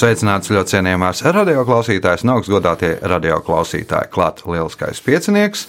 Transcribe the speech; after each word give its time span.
Sveicināts 0.00 0.48
ļoti 0.48 0.78
cienījamās 0.78 1.18
radioklausītājas 1.26 2.22
un 2.24 2.30
augstgadātie 2.32 2.94
radioklausītāji. 3.10 4.08
Klāt 4.14 4.38
lieliskais 4.48 5.02
piecinieks, 5.04 5.66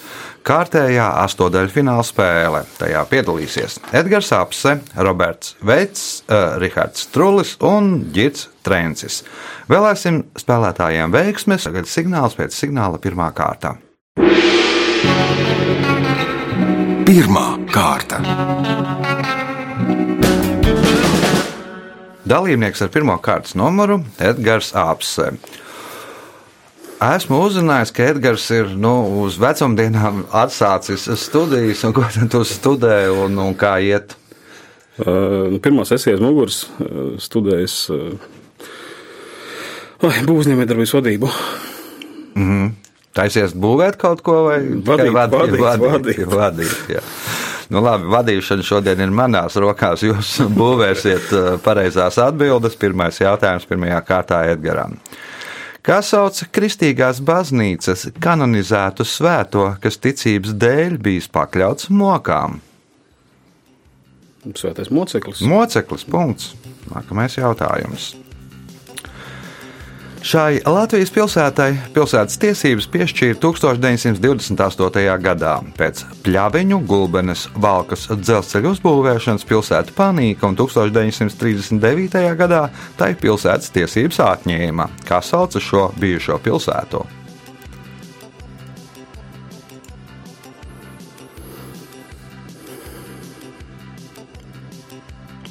kārtējā 0.48 1.10
astotdaļfināla 1.26 2.06
spēle. 2.06 2.62
Tajā 2.78 3.02
piedalīsies 3.10 3.76
Edgars 3.92 4.32
Apse, 4.32 4.78
Roberts 4.96 5.52
Veits, 5.60 6.22
uh, 6.30 6.56
Rihards 6.62 7.10
Trulis 7.12 7.58
un 7.60 8.06
Girts 8.14 8.48
Trencis. 8.64 9.20
Vēlēsim 9.68 10.22
spēlētājiem 10.40 11.12
veiksmes, 11.12 11.68
tagad 11.68 11.90
signāls 11.92 12.38
pēc 12.38 12.56
signāla 12.56 13.02
pirmā 13.04 13.28
kārta. 13.36 13.76
Pirmā 17.04 17.48
kārta. 17.68 18.81
Dalībnieks 22.32 22.80
ar 22.80 22.88
pirmā 22.92 23.18
kārtas 23.20 23.52
numuru- 23.58 23.98
Edgars 24.30 24.70
Apse. 24.78 25.34
Esmu 27.02 27.40
uzzinājis, 27.48 27.90
ka 27.92 28.06
Edgars 28.12 28.46
ir 28.54 28.70
nu, 28.78 28.92
uz 29.24 29.36
vecumdienām 29.42 30.22
atsācis 30.30 31.08
studijas, 31.18 31.82
un 31.84 31.92
ko 31.96 32.06
tu 32.30 32.44
studē 32.46 33.10
un, 33.24 33.36
un 33.42 33.56
kā 33.58 33.74
iet? 33.82 34.14
Uh, 35.02 35.50
nu, 35.50 35.58
pirmā 35.64 35.84
sesija 35.88 36.14
aiz 36.14 36.22
muguras 36.22 36.62
uh, 36.68 37.16
studējas 37.20 37.76
uh, 37.90 38.30
būvniecības 40.28 40.94
vadību. 40.98 41.30
Mm 42.34 42.48
-hmm. 42.48 42.72
Taisies 43.12 43.52
būvēt 43.52 43.98
kaut 44.00 44.22
ko 44.24 44.44
vai 44.48 44.58
Vadīt, 44.62 45.12
vadīt, 45.12 45.58
vadīt. 45.60 46.26
vadīt 46.32 46.92
jā. 46.96 47.02
Nu, 47.72 47.80
labi, 47.80 48.08
vadīšana 48.12 48.64
šodien 48.66 49.00
ir 49.00 49.12
manās 49.14 49.56
rokās. 49.60 50.04
Jūs 50.04 50.34
būvēsiet 50.60 51.30
uh, 51.32 51.52
pareizās 51.64 52.18
atbildes. 52.20 52.76
Pirmais 52.80 53.20
jautājums 53.22 53.68
pirmajā 53.68 54.00
kārtā 54.08 54.42
Edgaram. 54.52 54.98
Kā 55.82 55.98
sauc 56.06 56.36
kristīgās 56.54 57.18
baznīcas 57.26 58.06
kanonizētu 58.22 59.06
svēto, 59.08 59.64
kas 59.82 59.98
ticības 59.98 60.52
dēļ 60.62 61.00
bijis 61.02 61.26
pakļauts 61.32 61.88
mokām? 61.90 62.60
Svētais 64.58 64.90
moceklis. 64.94 65.42
Moceklis. 65.46 66.04
Punkts. 66.10 66.52
Nākamais 66.90 67.38
jautājums. 67.38 68.12
Šai 70.22 70.60
Latvijas 70.62 71.10
pilsētai 71.10 71.72
pilsētas 71.96 72.38
tiesības 72.38 72.86
piešķīra 72.94 73.40
1928. 73.42 75.16
gadā. 75.24 75.54
Pēc 75.74 76.04
pļaviņu, 76.22 76.78
gulbenes, 76.86 77.48
valkas 77.58 78.06
dzelzceļa 78.12 78.70
uzbūvēšanas 78.76 79.46
pilsēta 79.50 79.96
panīka 79.96 80.46
un 80.46 80.54
1939. 80.60 82.22
gadā 82.38 82.68
tai 83.00 83.16
pilsētas 83.18 83.74
tiesības 83.74 84.22
atņēma. 84.28 84.86
Kā 85.10 85.18
sauca 85.26 85.58
šo 85.58 85.88
bijušo 85.98 86.38
pilsētu? 86.46 87.02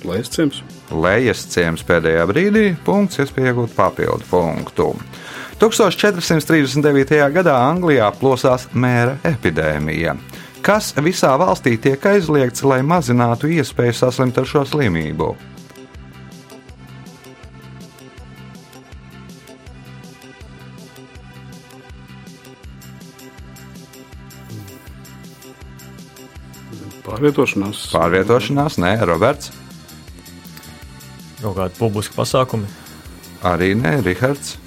Lejas 0.02 0.32
ciems. 0.34 0.62
Lejas 0.90 1.44
ciems 1.54 1.84
pēdējā 1.86 2.24
brīdī, 2.30 2.64
punkts, 2.86 3.20
iespēja 3.22 3.52
iegūt 3.52 3.76
papildu 3.78 4.26
punktu. 4.32 4.88
1439. 5.62 7.20
gadā 7.36 7.54
Anglijā 7.68 8.08
plosās 8.18 8.66
mēra 8.74 9.20
epidēmija, 9.30 10.16
kas 10.66 10.90
visā 11.06 11.36
valstī 11.38 11.76
tiek 11.78 12.02
aizliegts, 12.16 12.66
lai 12.66 12.82
mazinātu 12.82 13.52
iespēju 13.60 14.00
saslimt 14.02 14.42
ar 14.42 14.50
šo 14.50 14.66
slimību. 14.74 15.36
Pārvietošanās. 27.06 27.90
Pārvietošanās, 27.94 28.82
nē, 28.82 28.96
Roberts. 29.06 29.61
Kaut 31.42 31.58
kādi 31.58 31.78
publiski 31.80 32.18
pasākumi. 32.18 32.70
Arī 33.48 33.74
nē, 33.78 33.98
Rihards. 34.06 34.58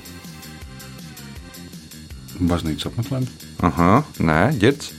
Baznīcas 2.43 2.91
apmeklējumi. 2.91 3.31
Aha, 3.65 4.03
nē, 4.19 4.41
ģirds. 4.59 4.91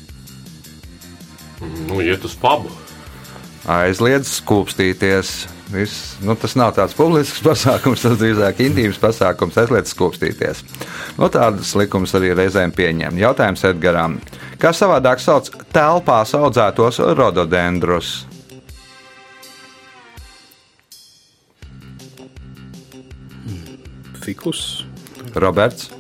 Nu, 1.90 2.00
iet 2.04 2.24
uz 2.26 2.36
pubu. 2.40 2.72
Aizliedz 3.66 4.30
skūpstīties. 4.40 5.34
Viss, 5.74 6.14
nu, 6.22 6.36
tas 6.38 6.54
nav 6.54 6.76
tāds 6.78 6.94
publisks 6.94 7.42
pasākums, 7.42 8.04
tas 8.06 8.20
drīzāk 8.22 8.60
intīms 8.68 9.00
pasākums, 9.02 9.58
aizliedz 9.58 9.92
skūpstīties. 9.96 10.62
Nu, 11.18 11.28
tādas 11.34 11.74
likumas 11.76 12.14
arī 12.16 12.36
reizēm 12.38 12.72
pieņem. 12.76 13.18
Jautājums 13.24 13.66
Edgaram. 13.66 14.20
Kā 14.62 14.72
savādāk 14.78 15.24
sauc 15.24 15.50
telpās 15.74 16.36
audzētos 16.38 17.02
rododendrus? 17.18 18.14
Fikus. 24.26 24.86
Roberts, 25.36 25.92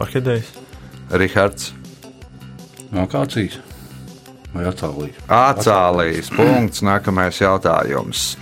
Orhidejas. 0.00 0.48
Rihards, 1.12 1.72
Akācijas 2.92 3.60
vai 4.54 4.64
acālijas. 4.68 5.18
Acālijas. 5.28 6.30
Punkts. 6.36 6.82
Nākamais 6.84 7.40
jautājums. 7.40 8.36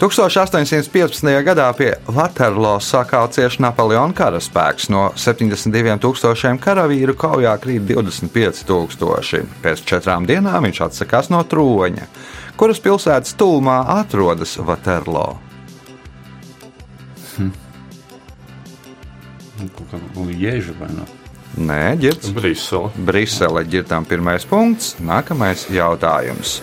1815. 0.00 1.28
gadā 1.44 1.66
pie 1.76 1.90
Vaterlo 2.08 2.78
sakāla 2.80 3.28
cieši 3.28 3.60
Napoleona 3.60 4.16
karaspēks. 4.16 4.88
No 4.92 5.10
72,000 5.14 6.56
karavīru 6.62 7.14
kaujā 7.20 7.52
krīt 7.60 7.84
25,000. 7.90 9.44
Pēc 9.60 9.84
četrām 9.84 10.26
dienām 10.28 10.64
viņš 10.68 10.82
atsakās 10.88 11.28
no 11.30 11.42
troņa. 11.44 12.08
Kuras 12.56 12.80
pilsētas 12.80 13.36
tūmā 13.40 13.82
atrodas 14.00 14.56
Vaterlo? 14.64 15.49
Kaut 19.76 19.92
kā 19.92 20.00
lieža 20.26 20.74
vai 20.80 20.90
ne? 20.94 21.06
Nē, 21.60 21.96
ģirds. 22.00 22.30
Brisele. 22.34 22.92
Brisele 23.06 23.64
tam 23.88 24.06
pirmais 24.06 24.46
punkts. 24.46 24.94
Nākamais 25.02 25.66
jautājums. 25.74 26.60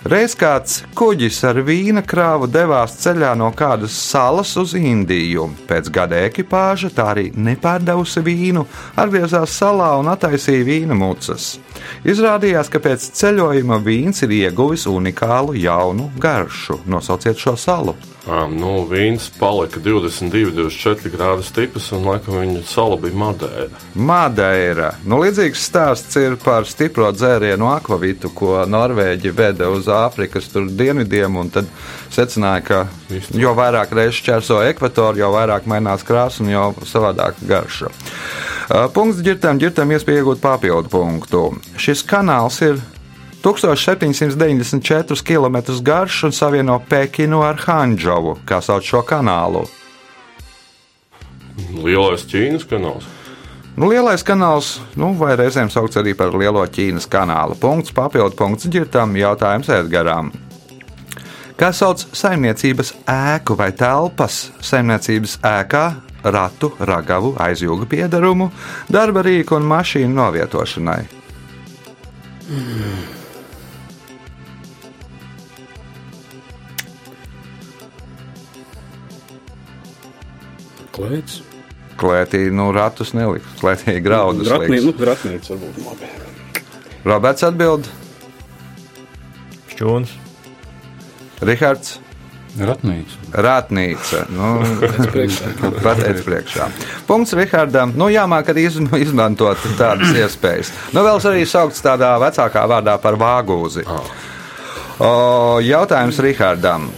Reiz 0.00 0.32
kāds 0.32 0.78
kuģis 0.96 1.42
ar 1.44 1.58
vīna 1.60 2.00
krāvu 2.00 2.46
devās 2.48 2.94
ceļā 3.02 3.34
no 3.36 3.50
kādas 3.52 3.92
salas 3.92 4.54
uz 4.56 4.72
Indiju. 4.74 5.50
Pēc 5.68 5.90
gada 5.92 6.22
ekipāža 6.24 6.88
tā 6.96 7.10
arī 7.12 7.26
nepārdevusi 7.36 8.22
vīnu, 8.24 8.64
atgriezās 8.96 9.58
salā 9.60 9.92
un 10.00 10.08
attaisīja 10.08 10.64
vīna 10.64 10.96
mucas. 10.96 11.58
Izrādījās, 12.04 12.70
ka 12.72 12.80
pēc 12.82 13.10
ceļojuma 13.18 13.80
vīns 13.84 14.24
ir 14.26 14.36
ieguvis 14.42 14.86
unikālu 14.90 15.56
jaunu 15.58 16.10
garšu. 16.20 16.80
Nosauciet 16.90 17.40
šo 17.40 17.56
salu. 17.60 17.96
Um, 18.28 18.52
nu, 18.60 18.72
vīns 18.84 19.30
palika 19.40 19.80
22, 19.80 20.52
24 20.52 21.10
grādu 21.14 21.44
stiprs, 21.44 21.86
un 21.96 22.04
laikam 22.04 22.36
viņa 22.36 22.60
sala 22.68 22.98
bija 23.00 23.16
Madeira. 23.16 23.80
Madeira. 23.96 24.90
Nu, 25.08 25.22
līdzīgs 25.22 25.62
stāsts 25.70 26.18
ir 26.20 26.36
par 26.42 26.68
stipro 26.68 27.08
dzērienu 27.16 27.70
akvavitu, 27.72 28.28
ko 28.36 28.58
Norvēģi 28.68 29.32
veda 29.36 29.70
uz 29.72 29.88
Āfrikas 29.88 30.50
dienvidiem. 30.52 31.40
Tad 31.54 31.72
secināja, 32.12 32.66
ka 32.66 33.20
jo 33.40 33.56
vairāk 33.56 33.96
reizes 33.96 34.20
čērso 34.28 34.60
ekvatoru, 34.68 35.24
jo 35.24 35.32
vairāk 35.32 35.66
mainās 35.70 36.04
krāsa 36.04 36.44
un 36.44 36.52
jo 36.52 36.70
savādāk 36.92 37.40
garša. 37.48 37.88
Uh, 38.70 38.84
Punkts 38.94 39.18
ģirtam, 39.26 39.58
ģirtam 39.58 39.90
iespēja 39.90 40.20
iegūt 40.22 40.38
papildu 40.38 40.86
punktu. 40.92 41.40
Šis 41.74 42.04
kanāls 42.06 42.60
ir 42.62 42.76
1794 43.42 45.24
km 45.26 45.56
garš 45.82 46.18
un 46.28 46.34
savieno 46.36 46.76
Pekinu 46.86 47.40
ar 47.42 47.58
Hanžovu, 47.64 48.36
kā 48.46 48.60
sauc 48.62 48.86
šo 48.86 49.00
kanālu. 49.02 49.64
Lielais 51.82 52.22
Ķīnas 52.30 52.62
kanāls. 52.70 53.08
Nu, 53.74 53.88
lielais 53.90 54.22
kanāls, 54.22 54.76
nu, 54.94 55.16
vai 55.18 55.34
reizēm 55.40 55.66
saukts 55.72 55.98
arī 55.98 56.14
par 56.14 56.30
Lielo 56.30 56.62
Ķīnas 56.62 57.10
kanālu. 57.10 57.58
Punkts, 57.58 57.90
papildu 57.96 58.38
punkts 58.38 58.70
ģirtam, 58.70 59.18
jautājums 59.18 59.70
Edgaram. 59.80 60.30
Kā 61.58 61.72
sauc 61.74 62.06
saimniecības 62.14 62.94
ēku 63.10 63.58
vai 63.58 63.72
telpas 63.74 64.46
saimniecības 64.62 65.40
ēkā, 65.42 65.84
ratu, 66.24 66.72
ragavu, 66.78 67.34
aizjūgu 67.40 67.88
piedarumu, 67.90 68.50
darba 68.92 69.24
rīku 69.26 69.56
un 69.58 69.68
mašīnu 69.70 70.14
novietošanai? 70.16 71.00
Klēts. 80.90 81.40
Klētī, 82.00 82.46
nu, 82.52 82.70
ratus 82.72 83.12
neliks. 83.16 83.56
Klētī 83.60 84.00
graudus. 84.04 84.48
Ratnī, 84.50 84.80
liks. 84.80 84.88
nu, 84.88 85.08
ratnīca 85.10 85.54
varbūt 85.54 85.82
labi. 85.84 86.12
Roberts 87.04 87.44
atbild, 87.46 87.88
Šķūns. 89.80 90.10
Rihards. 91.40 91.94
Ratnīca. 92.58 93.18
Rātnīca. 93.46 94.24
Nu, 94.34 94.48
priekšā. 95.12 95.50
Pateicis 95.84 96.24
priekšā. 96.26 96.66
Punkts 97.06 97.34
Rihardam. 97.38 97.92
Nu, 97.94 98.08
jāmāk 98.10 98.50
arī 98.50 98.64
izm- 98.66 98.90
izmantot 98.98 99.60
tādas 99.78 100.10
iespējas. 100.18 100.72
Nu, 100.92 101.04
vēl 101.06 101.22
arī 101.30 101.44
saukts 101.46 101.82
tādā 101.84 102.16
vecākā 102.20 102.64
vārdā 102.72 102.96
par 103.00 103.14
vāgūzi. 103.20 103.86
O, 103.86 105.60
jautājums 105.62 106.18
Rihardam. 106.20 106.90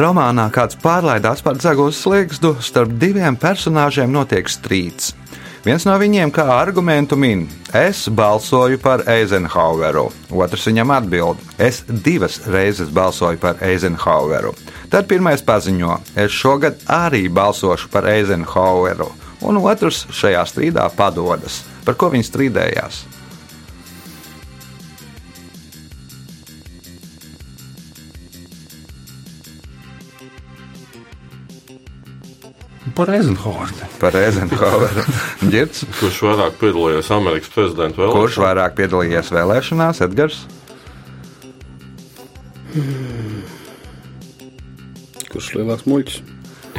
Romānā 0.00 0.46
kāds 0.48 0.78
pārlaidās 0.80 1.42
par 1.44 1.58
dzegulas 1.60 1.98
slīgstu, 2.00 2.54
starp 2.64 2.94
diviem 2.98 3.36
personāžiem 3.36 4.08
notiek 4.08 4.48
strīds. 4.48 5.12
Viens 5.64 5.86
no 5.88 5.94
viņiem 5.96 6.28
kā 6.28 6.44
argumentu 6.52 7.16
min: 7.16 7.46
Es 7.72 8.02
balsoju 8.12 8.76
par 8.84 9.00
Eizenhaueru. 9.08 10.10
Otrs 10.28 10.66
viņam 10.68 10.92
atbild: 10.92 11.40
Es 11.56 11.80
divas 11.88 12.36
reizes 12.44 12.90
balsoju 12.92 13.40
par 13.40 13.62
Eizenhaueru. 13.64 14.52
Tad 14.92 15.08
pirmais 15.08 15.40
paziņo: 15.40 15.96
Es 16.20 16.36
šogad 16.36 16.84
arī 16.84 17.30
balsošu 17.32 17.88
par 17.88 18.04
Eizenhaueru. 18.12 19.08
Un 19.40 19.56
otrs 19.64 20.04
šajā 20.12 20.44
strīdā 20.52 20.84
padodas. 20.98 21.62
Par 21.88 21.96
ko 21.96 22.12
viņi 22.12 22.28
strīdējās? 22.28 23.00
Par 32.94 33.10
Eizenhornu. 33.10 33.88
Par 33.98 34.14
Eizenhaueru. 34.16 35.02
Girts, 35.52 35.82
Kurš 35.98 36.20
vairāk 36.28 36.60
piedalījās 36.60 37.08
Amerikas 37.14 37.50
prezidenta 37.54 37.98
vēlēšanās? 37.98 38.20
kurš 38.20 38.38
vairāk 38.44 38.76
piedalījies 38.78 39.32
vēlēšanās? 39.34 40.02
Edgars. 40.06 40.44
Kurš 45.32 45.50
lielāks 45.58 45.88
muļķis? 45.90 46.22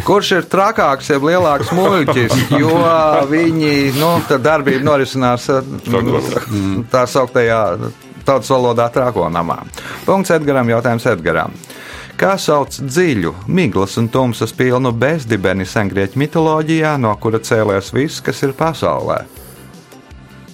Kurš 0.05 0.31
ir 0.35 0.47
trakāks, 0.51 1.07
jeb 1.11 1.23
lielāks 1.23 1.71
muļķis, 1.75 2.33
jo 2.61 2.73
viņi 3.31 3.71
nu, 3.95 4.09
tā 4.27 4.39
darbība 4.43 4.83
norisinās 4.89 5.47
eh, 5.51 5.69
tā 6.91 7.05
sauktajā 7.07 7.61
tautas 8.25 8.51
valodā 8.51 8.89
trākonamā. 8.91 9.61
Punkts 10.07 10.33
Edgaram, 10.35 10.69
jautājums 10.71 11.07
Edgaram. 11.11 11.55
Kā 12.15 12.37
sauc 12.39 12.77
dziļu, 12.79 13.33
miglas 13.51 13.97
un 13.99 14.05
tumsas 14.07 14.53
pilnu 14.55 14.93
bezdibeni 14.95 15.65
sengrieķu 15.67 16.21
mitoloģijā, 16.21 16.93
no 16.95 17.11
kura 17.19 17.41
cēlēs 17.43 17.91
viss, 17.91 18.23
kas 18.23 18.39
ir 18.47 18.53
pasaulē? 18.55 19.17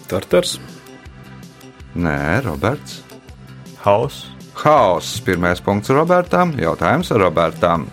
Tartars. 0.09 0.57
Nē, 1.93 2.41
Roberts. 2.47 3.03
Haus. 3.85 4.23
Haoss. 4.63 5.19
Pirmais 5.21 5.61
punkts 5.61 5.93
Robertam. 5.93 6.55
Jautājums 6.57 7.11
Robertam. 7.13 7.85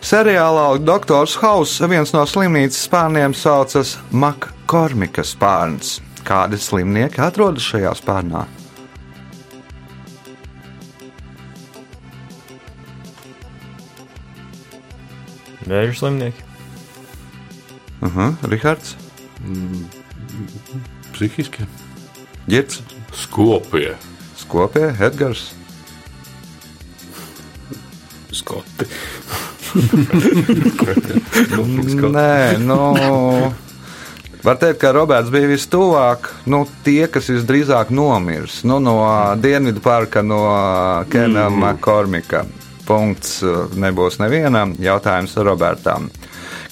Seriālā 0.00 0.78
Doktors 0.80 1.36
Hauss 1.42 1.82
viens 1.92 2.14
no 2.16 2.24
slimnīcas 2.24 2.86
spārniem 2.86 3.36
saucas 3.36 3.98
Makkormika 4.10 5.24
spārns. 5.28 5.98
Kādi 6.24 6.56
slimnieki 6.60 7.20
atrodas 7.24 7.68
šajā 7.68 7.92
spārnā? 8.00 8.46
Vēža 15.66 15.98
slimnieki. 15.98 16.42
Uh 18.00 18.16
-huh, 18.16 18.34
Rihards, 18.48 18.96
Psihiski. 21.12 21.66
Girts, 22.48 22.82
Skopie. 23.12 23.96
Skopie, 24.36 24.94
Edgars. 25.00 25.52
Skoti. 28.32 28.84
Nē, 32.10 32.58
nu. 32.58 32.94
Var 34.42 34.56
teikt, 34.56 34.80
ka 34.80 34.92
Roberts 34.96 35.28
bija 35.30 35.50
vistuvāk. 35.50 36.30
Nu, 36.48 36.62
tie, 36.84 37.04
kas 37.12 37.28
visdrīzāk 37.28 37.90
nomirs 37.92 38.62
nu, 38.64 38.78
no 38.80 38.94
Dienvidu 39.36 39.82
parka, 39.84 40.22
no 40.24 40.40
Kena 41.12 41.50
mm. 41.50 41.76
Kormika. 41.84 42.44
Punkts 42.90 43.38
uh, 43.46 43.68
nebūs 43.78 44.18
nevienam. 44.18 44.74
Jautājums 44.82 45.36
Robertam. 45.46 46.10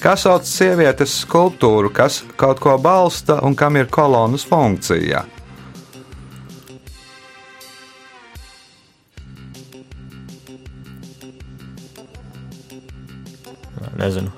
Kā 0.03 0.17
sauc 0.19 0.47
sievietes 0.47 1.15
skulptūru, 1.25 1.93
kas 1.94 2.20
kaut 2.38 2.59
ko 2.62 2.75
balsta 2.82 3.38
un 3.47 3.55
kam 3.59 3.79
ir 3.79 3.87
kolonas 3.91 4.47
funkcija? 4.47 5.25
Nezinu. 13.99 14.31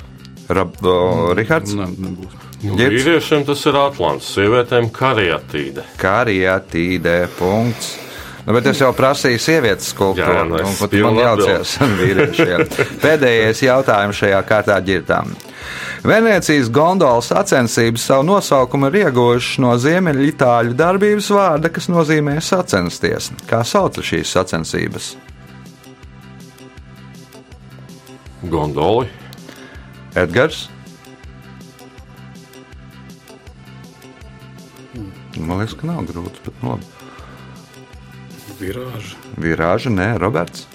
Rob, 0.49 0.77
o, 0.82 1.32
Rihards, 1.37 1.77
Ne, 1.77 1.87
nebūs. 1.93 2.37
Vīriešiem 2.61 3.44
tas 3.49 3.61
ir 3.69 3.77
Atlants, 3.81 4.27
sievietēm 4.35 4.91
kariatīde. 4.93 5.85
Kariatīdē. 6.00 7.17
Punkts. 7.38 7.94
Nu, 8.46 8.54
bet 8.56 8.66
es 8.70 8.81
jau 8.81 8.88
prasīju 8.96 9.40
sievietes 9.42 9.90
skulptūru. 9.92 10.32
Jā, 10.32 10.44
nu, 10.48 10.56
un 10.64 10.76
pat 10.78 10.94
man 11.04 11.19
jaucies 11.20 11.75
vīriešiem. 12.00 12.64
Pēdējais 13.02 13.64
jautājums 13.66 14.20
šajā 14.22 14.40
kārtā 14.48 14.78
ģirtām. 14.84 15.34
Venecijas 16.00 16.70
gondolas 16.72 17.28
sacensības 17.28 18.06
savu 18.08 18.25
nosaukumu 18.31 18.88
ir 18.88 19.02
ieguvušas 19.02 19.58
no 19.60 19.75
ziemeļitāļu 19.76 20.72
darbības 20.78 21.28
vārda, 21.37 21.69
kas 21.75 21.90
nozīmē 21.92 22.38
sacensties. 22.40 23.28
Kā 23.50 23.60
sauc 23.69 24.00
šīs 24.00 24.32
sacensības? 24.32 25.12
Gondoli. 28.48 29.10
Edgars. 30.16 30.64
Man 35.36 35.60
liekas, 35.60 35.76
ka 35.76 35.93
nav 35.93 36.08
grūti, 36.08 36.41
bet 36.48 36.65
nu 36.65 36.74
labi. 36.74 36.99
Virāža. 38.60 39.17
Virāža, 39.40 39.90
nē, 39.94 40.12
Roberts. 40.20 40.67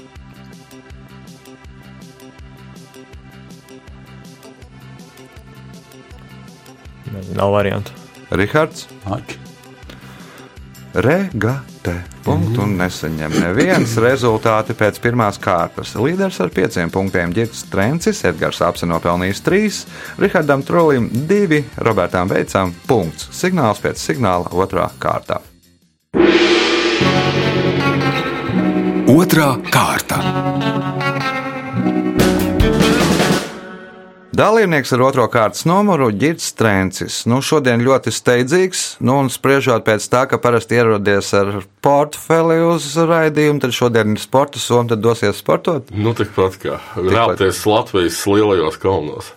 Nav 7.35 7.51
variantu. 7.51 7.91
Rihards. 8.29 8.87
Aki. 9.05 9.37
Regate. 10.95 11.95
Punktu 12.23 12.63
un 12.63 12.77
nesaņem 12.79 13.35
neviens 13.43 13.97
rezultāti 14.07 14.73
pēc 14.77 14.97
pirmās 15.03 15.37
kārtas. 15.41 15.93
Līderis 15.99 16.39
ar 16.41 16.49
pieciem 16.55 16.89
punktiem 16.89 17.35
Girts 17.35 17.67
Trencis, 17.69 18.23
Edgars 18.25 18.63
Apse 18.65 18.87
nopelnījis 18.89 19.43
trīs, 19.45 19.81
Rihardam 20.17 20.63
Trolim 20.65 21.11
divi, 21.29 21.61
Robertam 21.85 22.31
Veicam 22.31 22.73
punkts. 22.87 23.29
Signāls 23.35 23.83
pēc 23.83 24.01
signāla 24.01 24.55
otrā 24.55 24.87
kārtā. 24.97 25.43
Otra 29.05 29.51
kārta. 29.69 30.17
Dalībnieks 34.33 34.89
ar 34.97 35.03
otro 35.05 35.27
kārtas 35.29 35.67
numuru- 35.69 36.07
Girts 36.21 36.47
Trencis. 36.57 37.19
Nu, 37.29 37.37
šodien 37.45 37.83
ļoti 37.85 38.09
steidzīgs, 38.09 38.97
nu, 39.05 39.19
un 39.21 39.29
spriežot 39.29 39.85
pēc 39.85 40.07
tā, 40.09 40.23
ka 40.25 40.39
parasti 40.41 40.79
ierodies 40.79 41.29
ar 41.37 41.61
portfeli 41.85 42.57
uz 42.65 42.89
raidījumu, 42.97 43.61
tad 43.61 43.77
šodien 43.77 44.17
ir 44.17 44.23
sporta 44.23 44.59
soma, 44.59 44.89
tad 44.89 45.05
dosies 45.05 45.37
sportot. 45.37 45.93
Nu, 45.93 46.17
tikpat 46.17 46.57
kā 46.65 46.81
rāpties 46.97 47.61
Latvijas 47.69 48.25
lielajos 48.25 48.81
kalnos. 48.81 49.31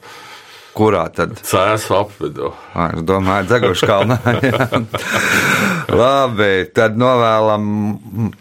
Kurā 0.73 1.05
tad? 1.13 1.37
Cēsu 1.45 1.93
apvidū. 1.93 2.55
Es 2.89 3.05
domāju, 3.05 3.53
Dzegušs 3.53 3.85
kalnā. 3.85 4.19
jā. 4.49 4.85
Labi, 5.93 6.53
tad 6.73 6.97
novēlam 6.97 8.33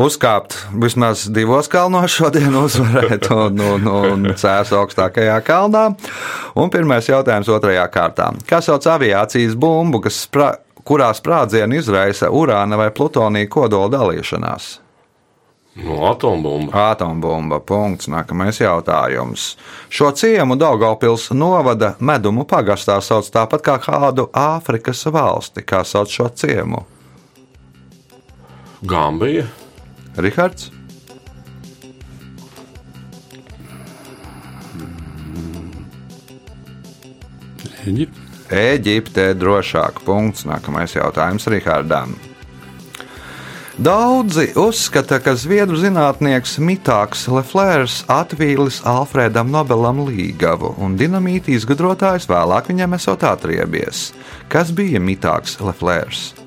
uzkāpt 0.00 0.56
vismaz 0.82 1.26
divos 1.32 1.68
kalnos 1.70 2.14
šodien 2.16 2.54
uzvarēt 2.56 3.30
un, 3.34 3.60
un, 3.60 3.88
un 3.90 4.28
cēs 4.32 4.72
augstākajā 4.76 5.38
kalnā. 5.46 5.86
Un 6.58 6.72
pirmais 6.72 7.08
jautājums 7.08 7.50
otrajā 7.52 7.86
kārtā. 7.92 8.30
Kā 8.48 8.62
sauc 8.64 8.86
aviācijas 8.90 9.56
bumbu, 9.60 10.02
kas 10.04 10.24
sprā, 10.26 10.52
kurā 10.84 11.10
sprādzienu 11.16 11.80
izraisa 11.80 12.30
urāna 12.32 12.78
vai 12.80 12.90
plutonija 12.94 13.50
kodola 13.52 13.92
dalīšanās? 13.98 14.78
No 15.80 16.00
atombumba. 16.10 16.90
Atombumba. 16.90 17.60
Punkts. 17.60 18.08
Nākamais 18.10 18.58
jautājums. 18.60 19.54
Šo 19.88 20.10
ciemu 20.12 20.56
Daugopils 20.58 21.30
novada 21.30 21.94
medumu 22.00 22.44
pagastā 22.44 22.98
sauc 23.00 23.30
tāpat 23.30 23.64
kā 23.64 23.76
kādu 23.84 24.26
Āfrikas 24.34 25.06
valsti. 25.06 25.62
Kā 25.62 25.84
sauc 25.86 26.10
šo 26.10 26.28
ciemu? 26.34 26.82
Gambija. 28.82 29.46
Rihards? 30.16 30.70
Eģipte. 37.86 38.26
Eģipte 38.50 39.30
drošāk. 39.38 40.02
Punkts. 40.04 40.42
Nākamais 40.48 40.96
jautājums 40.96 41.46
Rihardam. 41.50 42.16
Daudzi 43.80 44.50
uzskata, 44.60 45.16
ka 45.24 45.32
zviedru 45.38 45.78
zinātnieks 45.80 46.58
Mitāks 46.60 47.22
Leflērs 47.32 48.02
atvīlis 48.12 48.82
Alfredam 48.84 49.48
Nobelam 49.54 50.02
līgavu, 50.04 50.74
un 50.84 50.98
dinamīta 51.00 51.54
izgudrotājs 51.54 52.28
vēlāk 52.28 52.68
viņam 52.74 52.98
esot 52.98 53.24
atriebies. 53.24 54.10
Kas 54.52 54.74
bija 54.76 55.00
Mitāks 55.00 55.56
Leflērs? 55.64 56.39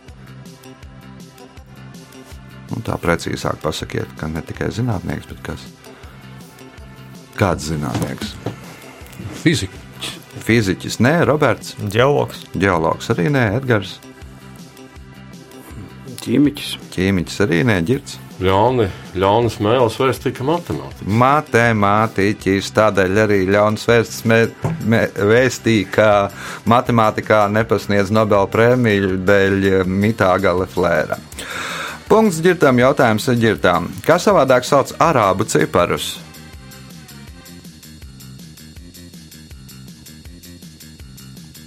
Un 2.73 2.85
tā 2.85 2.97
precīzāk 3.01 3.61
pasakiet, 3.63 4.09
ka 4.17 4.27
ne 4.31 4.41
tikai 4.45 4.71
zinātnieks, 4.73 5.29
bet 5.29 5.43
kas? 5.45 5.67
Kāds 7.37 7.69
zinātnieks? 7.69 8.33
Fizika. 9.43 9.79
Fiziķis, 10.43 10.97
nē, 11.03 11.13
Roberts. 11.29 11.75
Geologs. 11.93 12.41
Geologs 12.57 13.11
arī 13.13 13.29
nē, 13.31 13.45
Edgars. 13.59 13.99
Ķīmiķis. 16.23 16.75
Ķīmiķis 16.93 17.41
arī 17.45 17.61
nē, 17.67 17.79
Girts. 17.87 18.17
Ļauni, 18.43 18.87
ļaunas 19.19 19.59
mēlis 19.61 19.95
vairs 20.01 20.19
tika 20.23 20.43
matemātika. 20.47 21.05
Matemātiķis 21.21 22.71
tādēļ 22.75 23.19
arī 23.23 23.39
mē, 24.25 25.01
vēstīja, 25.31 25.89
ka 25.93 26.07
matemātikā 26.67 27.43
nepasniedz 27.53 28.11
Nobela 28.11 28.49
prēmiju 28.49 29.19
dēļ 29.27 29.85
mitāga 29.85 30.55
Leflēra. 30.57 31.19
Punkts 32.13 32.43
ģirtām, 32.45 32.77
jautājums 32.77 33.23
ir 33.31 33.39
ģirtām. 33.41 33.87
Kā 34.05 34.19
savādāk 34.21 34.67
sauc 34.67 34.91
arābu 35.01 35.47
ciparus? 35.49 36.11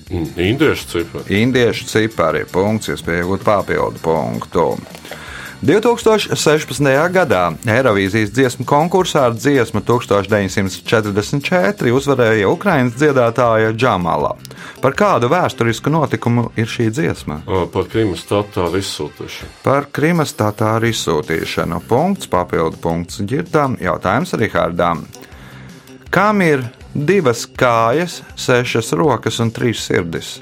Indiešu 0.07 0.87
cipari. 0.93 1.41
Indiešu 1.41 1.88
cipari. 1.91 2.45
Punkts, 2.47 2.93
iespēja 2.95 3.25
iegūt 3.25 3.43
papildu 3.43 3.99
punktu. 4.05 4.69
2016. 5.63 7.13
gadā 7.13 7.55
Eirovīzijas 7.65 8.31
dziesmu 8.37 8.67
konkursā 8.69 9.23
ar 9.31 9.37
dziesmu 9.37 9.81
1944 9.89 11.93
uzvarēja 11.97 12.49
Ukraiņas 12.53 12.99
dziedātāja 13.01 13.71
Džamala. 13.73 14.35
Par 14.85 14.93
kādu 14.93 15.31
vēsturisku 15.33 15.89
notikumu 15.91 16.51
ir 16.61 16.69
šī 16.69 16.91
dziesma? 16.93 17.41
Par 17.73 17.89
Krimas 17.89 18.27
tatāru 18.29 18.77
izsūtīšanu. 18.83 19.49
Par 19.65 19.89
Krimas 19.97 20.35
tatāru 20.37 20.91
izsūtīšanu. 20.93 21.81
Punkts, 21.89 22.29
papildu 22.29 22.77
punkts 22.83 23.23
ģirtām. 23.25 23.79
Jautājums 23.81 24.37
Rihardām. 24.37 25.07
Kam 26.13 26.45
ir 26.45 26.69
divas 26.93 27.47
kājas, 27.49 28.21
sešas 28.37 28.93
rokas 28.93 29.41
un 29.41 29.49
trīs 29.57 29.81
sirdis? 29.89 30.37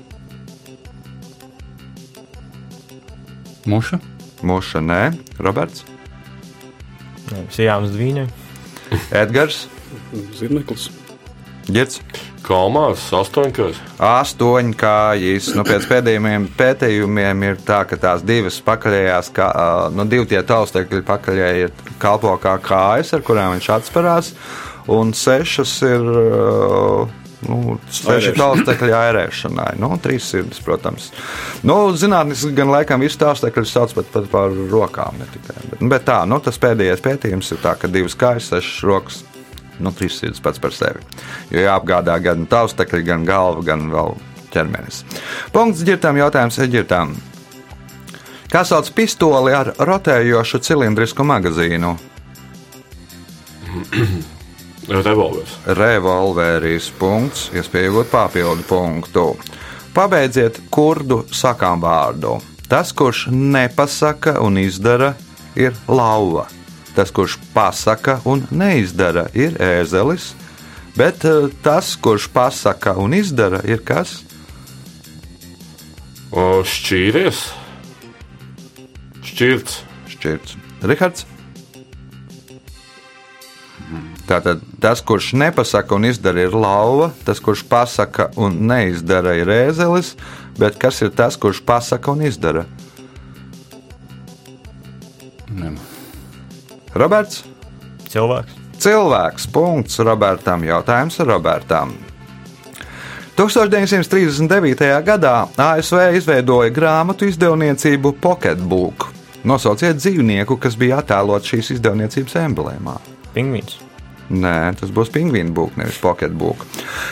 Muša. 3.64 4.13
Mūša 4.44 4.84
nē, 4.84 5.02
Roberts, 5.42 5.84
Sijāms 7.54 7.94
Dvīņai. 7.94 8.26
Edgars, 9.22 9.64
Zirneklis. 10.38 10.90
Girts. 11.70 12.00
Kalmārs, 12.44 13.06
astoņkais. 13.16 13.78
Astoņi 14.04 14.74
kājas. 14.76 15.46
Nu, 15.56 15.62
pēc 15.64 15.86
pēdējiem 15.88 16.50
pētījumiem 16.58 17.46
ir 17.48 17.56
tā, 17.64 17.78
ka 17.88 17.96
tās 17.96 18.20
divas 18.26 18.58
pakaļējās, 18.66 19.30
kā, 19.32 19.46
nu, 19.96 20.04
divi 20.04 20.28
tie 20.34 20.42
taustekļi 20.44 21.00
pakaļēji 21.08 21.70
kalpo 22.02 22.34
kā 22.42 22.58
kājas, 22.60 23.14
ar 23.16 23.24
kurām 23.24 23.56
viņš 23.56 23.70
atsparās, 23.78 24.34
un 24.92 25.16
sešas 25.16 25.78
ir. 25.88 26.08
ā, 26.12 27.23
Nu, 27.48 27.76
Airēšana. 27.78 28.36
taustekļi 28.38 28.94
airēšanai, 28.98 29.68
nu, 29.82 29.90
trīs 30.02 30.26
sirdis, 30.32 30.60
protams. 30.64 31.10
Nu, 31.66 31.76
Zinātnīs 31.98 32.44
gan 32.56 32.72
laikam 32.72 33.04
visu 33.04 33.20
taustekļus 33.20 33.74
sauc 33.74 33.94
pat, 33.98 34.10
pat 34.14 34.30
par 34.32 34.54
rokām, 34.72 35.18
ne 35.20 35.28
tikai. 35.32 35.58
Bet, 35.70 35.84
bet 35.94 36.06
tā, 36.08 36.20
nu, 36.30 36.40
tas 36.44 36.60
pēdējais 36.62 37.04
pētījums 37.04 37.52
ir 37.54 37.62
tā, 37.64 37.74
ka 37.80 37.90
divas 37.92 38.16
kājas, 38.18 38.50
sešas 38.52 38.82
rokas, 38.88 39.20
nu, 39.78 39.92
trīs 39.96 40.18
sirdis 40.20 40.42
pats 40.44 40.62
par 40.62 40.72
sevi. 40.76 41.04
Jo 41.52 41.66
jāapgādā 41.66 42.16
gan 42.24 42.48
taustekļi, 42.50 43.04
gan 43.06 43.28
galva, 43.28 43.64
gan 43.66 43.88
vēl 43.92 44.16
ķermenis. 44.54 45.04
Punkts 45.54 45.84
ģirtām 45.86 46.20
jautājums 46.22 46.60
ir 46.62 46.72
ģirtām. 46.78 47.16
Kā 48.52 48.62
sauc 48.62 48.86
pistoli 48.94 49.52
ar 49.56 49.72
rotējošu 49.82 50.62
cilindrisku 50.62 51.26
magazīnu? 51.26 51.96
Revolvers. 54.88 55.56
Revolveris 55.78 56.90
punkts, 56.98 57.48
iespēja 57.56 57.88
iegūt 57.88 58.10
papildu 58.12 58.66
punktu. 58.68 59.26
Pabeidziet 59.94 60.58
kurdu 60.74 61.22
sakām 61.32 61.80
vārdu. 61.84 62.36
Tas, 62.68 62.92
kurš 62.96 63.28
nepasaka 63.30 64.38
un 64.42 64.58
izdara, 64.60 65.14
ir 65.56 65.76
lauva. 65.88 66.46
Tas, 66.94 67.12
kurš 67.14 67.38
pasaka 67.54 68.18
un 68.28 68.44
neizdara, 68.50 69.28
ir 69.34 69.56
ēzelis. 69.62 70.32
Bet 70.94 71.24
eh, 71.26 71.48
tas, 71.62 71.94
kurš 71.96 72.28
pasaka 72.34 72.96
un 73.00 73.16
izdara, 73.16 73.62
ir 73.66 73.82
kas? 73.86 74.20
O, 76.34 76.62
Šķīries. 76.66 77.44
Šķirts. 79.24 79.78
Šķirts. 80.10 80.58
Rihards. 80.84 81.26
Tātad 84.24 84.62
tas, 84.80 85.02
kurš 85.04 85.34
nepasaka 85.36 85.96
un 85.98 86.06
izdara, 86.08 86.46
ir 86.46 86.54
lauva. 86.56 87.10
Tas, 87.26 87.42
kurš 87.44 87.64
pasaka 87.68 88.30
un 88.40 88.56
neizdara, 88.70 89.34
ir 89.36 89.50
ēzelis. 89.52 90.14
Bet 90.58 90.78
kas 90.80 91.02
ir 91.04 91.12
tas, 91.16 91.36
kurš 91.40 91.60
pasaka 91.66 92.14
un 92.14 92.24
izdara? 92.24 92.64
Ne. 95.54 95.74
Roberts. 96.94 97.42
Cilvēks. 98.08 98.56
Cilvēks. 98.80 99.46
Punkts 99.52 100.00
Robertam. 100.00 100.64
Jautājums 100.64 101.20
Robertam. 101.26 101.94
1939. 103.34 104.88
gadā 105.02 105.34
ASV 105.58 106.04
izveidoja 106.20 106.70
grāmatu 106.70 107.26
izdevniecību 107.26 108.14
Pocketbook. 108.22 109.08
Nosauciet 109.44 109.98
dzīvnieku, 109.98 110.56
kas 110.62 110.78
bija 110.78 111.02
attēlots 111.02 111.50
šīs 111.50 111.74
izdevniecības 111.76 112.38
emblēmā. 112.44 112.94
Pingvīns. 113.34 113.82
Nē, 114.30 114.72
tas 114.80 114.88
būs 114.94 115.10
pingvīna 115.12 115.52
būks, 115.52 115.76
nevis 115.76 115.98
pocketbook. 116.00 116.62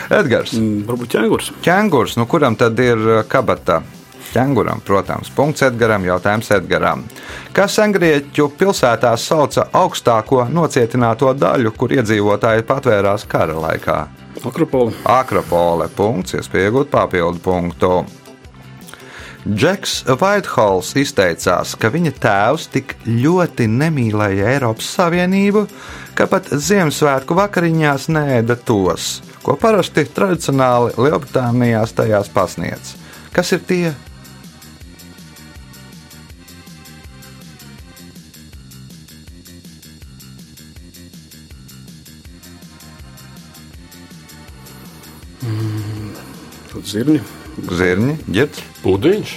Edgars, 0.09 0.53
Mm, 0.57 0.85
Varbūt 0.87 1.13
ķēngurs. 1.13 1.51
ķēngurs, 1.61 2.15
nu 2.17 2.25
kuram 2.25 2.55
tad 2.57 2.79
ir 2.79 2.97
uh, 2.97 3.23
kabata? 3.27 3.81
Ķēnguram, 4.33 4.79
protams, 4.81 5.29
punkts 5.29 5.61
Edgaram, 5.61 6.01
jautājums 6.07 6.49
Edgaram. 6.55 7.03
Kas 7.53 7.75
Angrieķu 7.77 8.47
pilsētā 8.57 9.11
sauca 9.21 9.67
augstāko 9.77 10.47
nocietināto 10.49 11.29
daļu, 11.37 11.69
kur 11.77 11.93
iedzīvotāji 11.93 12.65
patvērās 12.65 13.27
kara 13.29 13.53
laikā? 13.53 13.99
Akropoli. 14.43 14.95
Akropole, 15.05 15.85
punkts, 15.95 16.33
iespēja 16.33 16.71
iegūt 16.71 16.89
papildu 16.89 17.39
punktu. 17.45 17.91
Džeks 19.43 20.05
Vaithols 20.21 20.93
izteicās, 20.95 21.73
ka 21.75 21.89
viņa 21.91 22.13
tēvs 22.23 22.69
tik 22.71 22.93
ļoti 23.03 23.65
nemīlēja 23.67 24.53
Eiropas 24.53 24.87
Savienību, 24.95 25.65
ka 26.15 26.29
pat 26.31 26.47
Ziemassvētku 26.47 27.35
vakariņās 27.35 28.07
nēda 28.15 28.55
tos, 28.63 29.17
ko 29.43 29.57
parasti 29.59 30.05
tradicionāli 30.07 30.95
Lielbritānijā 30.95 31.83
tajās 31.91 32.31
pasniedz. 32.31 32.95
Kas 33.35 33.51
ir 33.51 33.67
tie? 33.67 33.91
Tad 46.71 46.91
zirņi. 46.95 47.42
Zirņi, 47.53 48.17
ģērts, 48.33 48.61
Pudiņš. 48.83 49.33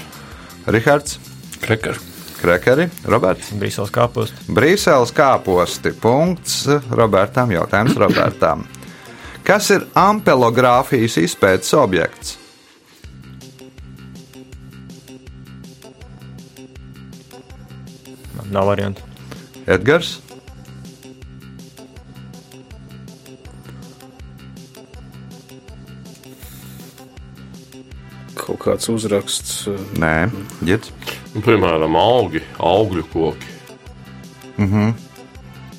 Rihards, 0.72 1.18
Krekar. 1.62 1.98
Krekeri, 2.36 2.88
Roberts. 3.08 3.48
Brīseles 3.56 3.90
kāposts. 3.94 4.48
Brīseles 4.52 5.12
kāposti. 5.16 5.92
Punkts 5.96 6.66
Robertam. 6.92 7.52
Jautājums 7.54 7.96
Robertam. 7.98 8.66
Kas 9.46 9.70
ir 9.72 9.86
ampelogrāfijas 9.96 11.16
izpētes 11.22 11.72
objekts? 11.78 12.36
Nav 18.50 18.68
variantu. 18.70 19.02
Edgars, 19.66 20.20
kāds 28.66 28.88
uzraksts. 28.92 29.66
eh, 29.70 29.78
Nē, 30.02 30.14
ģērts. 30.66 30.90
Nu, 31.34 31.42
Piemēram, 31.46 31.96
augi, 32.00 32.42
augļu 32.58 33.04
koki. 33.12 33.54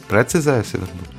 Precizēsi. 0.08 0.79
varbūt? 0.79 1.13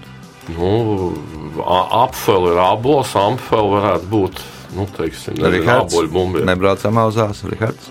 Nu, 0.56 1.12
a- 1.60 2.04
apfeli 2.06 2.52
ir 2.54 2.58
abos, 2.62 3.10
amfeli 3.18 3.68
varētu 3.74 4.06
būt 4.08 4.40
nu, 4.76 4.86
teiksim, 4.96 5.34
nezinu, 5.36 5.50
Rihards. 5.58 5.92
āboļu 5.94 6.08
bumbieši. 6.14 6.46
Nebraucam 6.48 6.94
auzās, 7.04 7.42
Rihards. 7.44 7.90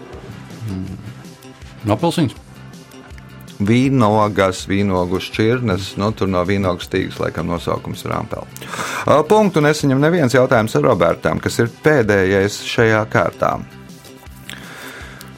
Apelsīns. 1.88 2.34
Vīnogas, 3.58 4.66
vīnogu 4.70 5.18
šķirnes, 5.24 5.96
nu, 5.98 6.12
tur 6.14 6.30
no 6.30 6.44
vīnogas 6.46 6.86
stīgas, 6.86 7.18
laikam, 7.24 7.50
nosaukums 7.50 8.04
ir 8.06 8.14
ampeli. 8.14 8.46
Uh, 9.08 9.24
Punktu 9.26 9.64
nesaņem 9.66 10.02
neviens 10.04 10.36
jautājums 10.38 10.78
ar 10.78 10.86
Robertam, 10.86 11.42
kas 11.42 11.58
ir 11.64 11.72
pēdējais 11.84 12.62
šajā 12.70 13.02
kārtā. 13.10 13.56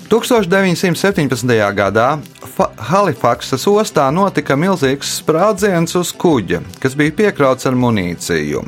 1917. 0.10 1.74
gadā 1.78 2.10
Fa- 2.56 2.72
Halifaksas 2.90 3.64
ostā 3.70 4.08
notika 4.12 4.58
milzīgs 4.58 5.20
sprādziens 5.22 5.94
uz 6.00 6.12
kuģa, 6.12 6.64
kas 6.82 6.98
bija 6.98 7.14
piekrauts 7.14 7.70
ar 7.70 7.78
munīciju. 7.78 8.64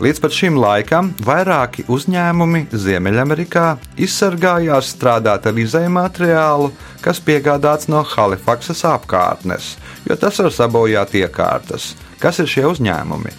Līdz 0.00 0.20
pat 0.24 0.32
šim 0.32 0.56
laikam 0.56 1.10
vairāki 1.20 1.82
uzņēmumi 1.92 2.62
Ziemeļamerikā 2.72 3.64
izsargājās 4.00 4.94
strādāt 4.94 5.44
ar 5.50 5.60
izēju 5.60 5.90
materiālu, 5.92 6.70
kas 7.04 7.20
piegādāts 7.20 7.90
no 7.92 8.00
Halifaksas 8.08 8.80
apkārtnes, 8.88 9.74
jo 10.08 10.16
tas 10.16 10.40
var 10.40 10.56
sabojāt 10.56 11.12
iekārtas. 11.20 11.92
Kas 12.16 12.40
ir 12.40 12.48
šie 12.48 12.64
uzņēmumi? 12.70 13.36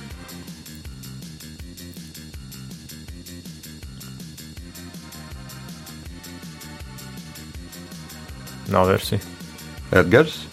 Nav 8.71 8.87
versija. 8.93 9.19
Edgars, 9.91 10.43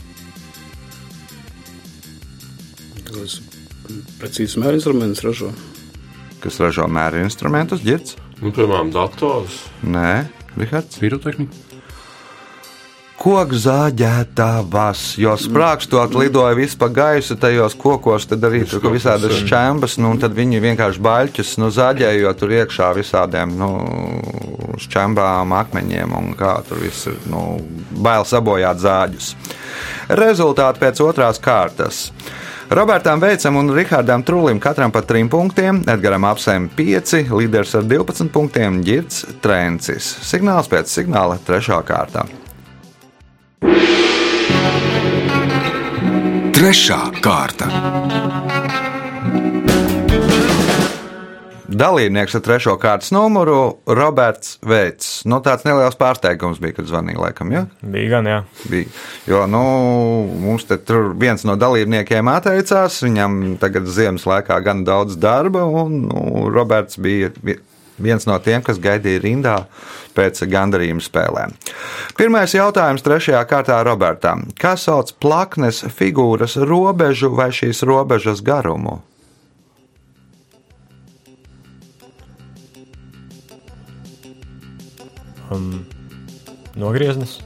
Tas 3.09 3.39
precīzi 4.21 4.61
mēra 4.61 4.77
instruments 4.77 5.25
ražo. 5.25 5.49
Kas 6.43 6.61
ražo 6.63 6.89
mēra 6.91 7.23
instrumentus, 7.25 7.85
ģirds? 7.87 8.19
Nu, 8.43 8.53
piemēram, 8.55 8.93
dators. 8.95 9.65
Nē, 9.83 10.29
Rihards. 10.59 11.01
Pirotehnika. 11.03 11.67
Koku 13.19 13.59
zāģētavas, 13.59 15.01
jo 15.19 15.33
sprāgstot 15.43 16.13
lidoja 16.15 16.55
viss 16.55 16.79
pa 16.79 16.87
gaisu 16.87 17.35
tajos 17.35 17.75
kokos, 17.75 18.29
tad 18.31 18.47
arī 18.47 18.61
tur 18.63 18.79
bija 18.85 18.95
visādas 18.95 19.35
šķembas, 19.41 19.97
nu, 19.99 20.13
un 20.15 20.21
tad 20.23 20.37
viņi 20.37 20.61
vienkārši 20.63 21.03
baļķus 21.03 21.57
nu, 21.59 21.73
zāģējot 21.75 22.39
tur 22.39 22.55
iekšā 22.61 22.93
visādiem 22.95 23.57
nu, 23.59 23.73
šķembām, 24.79 25.57
akmeņiem 25.65 26.15
un 26.15 26.31
kā 26.39 26.61
tur 26.69 26.79
viss 26.85 27.11
ir 27.11 27.19
nu, 27.27 27.59
bail 28.07 28.23
sabojāt 28.23 28.79
zāģus. 28.87 29.33
Rezultāti 30.23 30.87
pēc 30.87 31.03
otrās 31.03 31.43
kārtas. 31.43 32.05
Robertam 32.71 33.17
Veicam 33.21 33.57
un 33.57 33.71
Rihardam 33.73 34.21
Trūlim 34.29 34.59
katram 34.61 34.93
pa 34.93 35.01
trim 35.01 35.31
punktiem, 35.33 35.81
Edgaram 35.89 36.27
Apsēm 36.29 36.67
5, 36.77 37.15
līderis 37.33 37.73
ar 37.79 37.89
12 37.89 38.29
punktiem, 38.35 38.83
Girts 38.85 39.25
Trencis. 39.41 40.11
Signāls 40.29 40.69
pēc 40.69 40.93
signāla 40.93 41.41
trešā 41.49 41.81
kārta. 41.89 42.27
Trešā 46.59 47.03
kārta. 47.25 47.73
Dalībnieks 51.79 52.35
ar 52.35 52.43
trešo 52.43 52.73
kārtas 52.81 53.13
numuru- 53.15 53.77
Roberts 54.01 54.57
Veits. 54.67 55.21
Nu, 55.29 55.39
tāds 55.45 55.63
neliels 55.69 55.95
pārsteigums 55.99 56.59
bija, 56.59 56.75
kad 56.79 56.89
zvanīja 56.91 57.21
laikam. 57.23 57.53
Ja? 57.55 57.67
Bija 57.83 58.09
gan, 58.17 58.27
jā. 58.27 58.39
bija. 58.71 58.89
Jo 59.31 59.45
nu, 59.47 59.63
mums 60.43 60.65
tur 60.65 61.13
viens 61.15 61.45
no 61.47 61.55
dalībniekiem 61.61 62.27
atteicās, 62.33 62.99
viņam 63.05 63.59
tagad 63.63 63.87
ziemas 63.87 64.27
laikā 64.27 64.59
gan 64.65 64.83
daudz 64.85 65.17
darba, 65.21 65.63
un 65.65 66.09
nu, 66.09 66.49
Roberts 66.51 66.97
bija 66.99 67.31
vi- 67.43 67.61
viens 67.99 68.27
no 68.27 68.39
tiem, 68.39 68.63
kas 68.63 68.79
gaidīja 68.79 69.23
rindā 69.23 69.67
pēc 70.17 70.43
gandarījuma 70.51 71.03
spēlēm. 71.05 71.53
Pirmais 72.17 72.55
jautājums 72.55 73.03
trešajā 73.07 73.45
kārtā 73.47 73.85
Robertam. 73.85 74.49
Kā 74.59 74.75
sauc 74.77 75.13
plaknes 75.21 75.85
figūras 75.85 76.57
robežu 76.57 77.31
vai 77.35 77.51
šīs 77.51 77.85
robežas 77.87 78.43
garumu? 78.43 79.03
Um, 85.51 85.87
nogrieznis. 86.77 87.39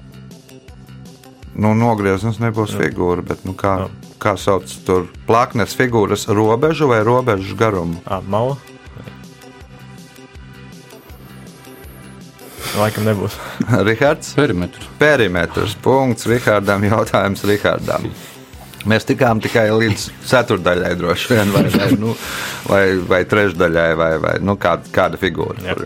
Nu, 1.52 1.74
nogrieznis 1.76 2.40
nebūs 2.40 2.74
figūra, 2.78 3.22
bet 3.26 3.44
nu, 3.44 3.52
kā, 3.58 3.88
kā 4.22 4.34
sauc 4.40 4.72
tur 4.86 5.06
plaknes 5.28 5.76
figūras 5.76 6.26
robežu 6.32 6.88
vai 6.90 7.02
robežu 7.06 7.56
garumu? 7.58 8.00
Ah, 8.08 8.24
mala. 8.24 8.56
Laikam 12.72 13.04
nebūs. 13.04 13.36
Rihards? 13.88 14.32
Perimetrs. 14.38 14.88
Perimetrs. 15.00 15.74
Punkts 15.84 16.24
Rihardam. 16.30 16.86
Jautājums 16.88 17.44
Rihardam. 17.44 18.08
Mēs 18.88 19.04
tikām 19.06 19.38
tikai 19.42 19.68
līdz 19.70 20.08
ceturdaļai, 20.26 20.94
droši 20.98 21.28
vien, 21.30 21.52
vai, 21.54 21.68
vai, 21.70 21.90
nu, 22.00 22.16
vai, 22.66 22.80
vai 23.06 23.20
trešdaļai, 23.30 23.90
vai, 23.98 24.08
vai 24.24 24.32
nu, 24.42 24.56
kāda, 24.58 24.90
kāda 24.94 25.20
figūra. 25.20 25.62
Jā. 25.68 25.76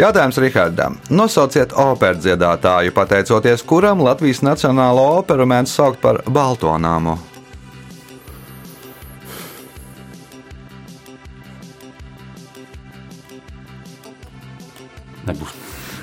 Jautājums 0.00 0.38
Rihardam. 0.40 0.94
Nosauciet 1.12 1.74
operas 1.76 2.22
dziedātāju, 2.24 2.94
pateicoties 2.96 3.60
kuram 3.68 4.00
Latvijas 4.00 4.40
Nacionālo 4.40 5.02
operu 5.18 5.44
mēdz 5.44 5.74
saukt 5.76 6.00
par 6.00 6.22
Baltonāmu. 6.24 7.18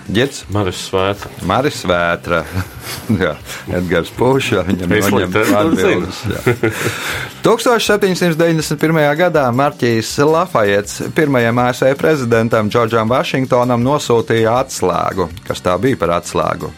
Ģets, 0.07 0.45
Maris 0.55 0.77
Svēta. 0.87 1.27
Maris 1.43 1.81
Vētra, 1.87 2.37
Jā, 3.21 3.33
Edgars 3.75 4.07
Puša, 4.15 4.61
viņam 4.69 4.93
Es 4.95 5.09
noņem 5.11 5.33
laikam 5.33 5.33
to 5.35 5.41
atbildes. 5.59 6.21
jā. 6.31 6.39
1791. 7.43 9.01
gadā 9.19 9.43
Marķīs 9.51 10.13
Lafayets 10.23 11.01
pirmajam 11.15 11.59
ASV 11.65 11.91
prezidentam 11.99 12.71
Džordžam 12.71 13.11
Vašingtonam 13.11 13.83
nosūtīja 13.83 14.55
atslēgu. 14.63 15.27
Kas 15.47 15.63
tā 15.65 15.75
bija 15.83 15.99
par 15.99 16.15
atslēgu? 16.21 16.71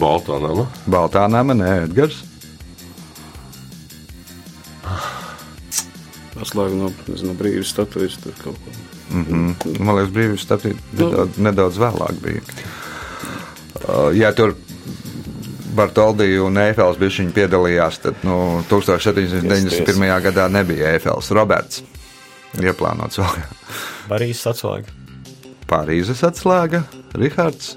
Baltā 0.00 0.40
nama. 0.42 0.64
Baltā 0.88 1.26
nama, 1.30 1.54
nē, 1.54 1.70
Edgars. 1.84 2.22
Atslēga 6.36 6.76
no, 6.80 6.90
no 7.28 7.36
brīvības 7.36 7.76
statujas 7.76 8.16
tur 8.24 8.34
kaut 8.40 8.56
ko. 8.64 8.74
Man 9.10 9.94
liekas, 9.96 10.12
brīvības 10.14 10.46
statūta 10.46 10.98
nedaudz, 10.98 11.38
nedaudz 11.38 11.78
vēlāk 11.80 12.22
bija. 12.24 12.42
Uh, 13.86 14.10
Ja 14.16 14.32
tur 14.34 14.54
Bartoldi 15.76 16.38
un 16.40 16.56
Eifels 16.58 16.96
bija 16.98 17.12
viņi 17.18 17.34
piedalījās, 17.36 18.00
tad 18.02 18.22
nu, 18.24 18.62
1791. 18.70 20.06
gadā 20.24 20.48
nebija 20.50 20.94
Eifels. 20.96 21.30
Roberts 21.36 21.82
ieplānots 22.56 23.20
vēl. 23.20 23.42
Barīs 24.10 24.40
atslēga. 24.48 24.94
Pārīzes 25.66 26.22
atslēga, 26.26 26.84
Rihards. 27.18 27.74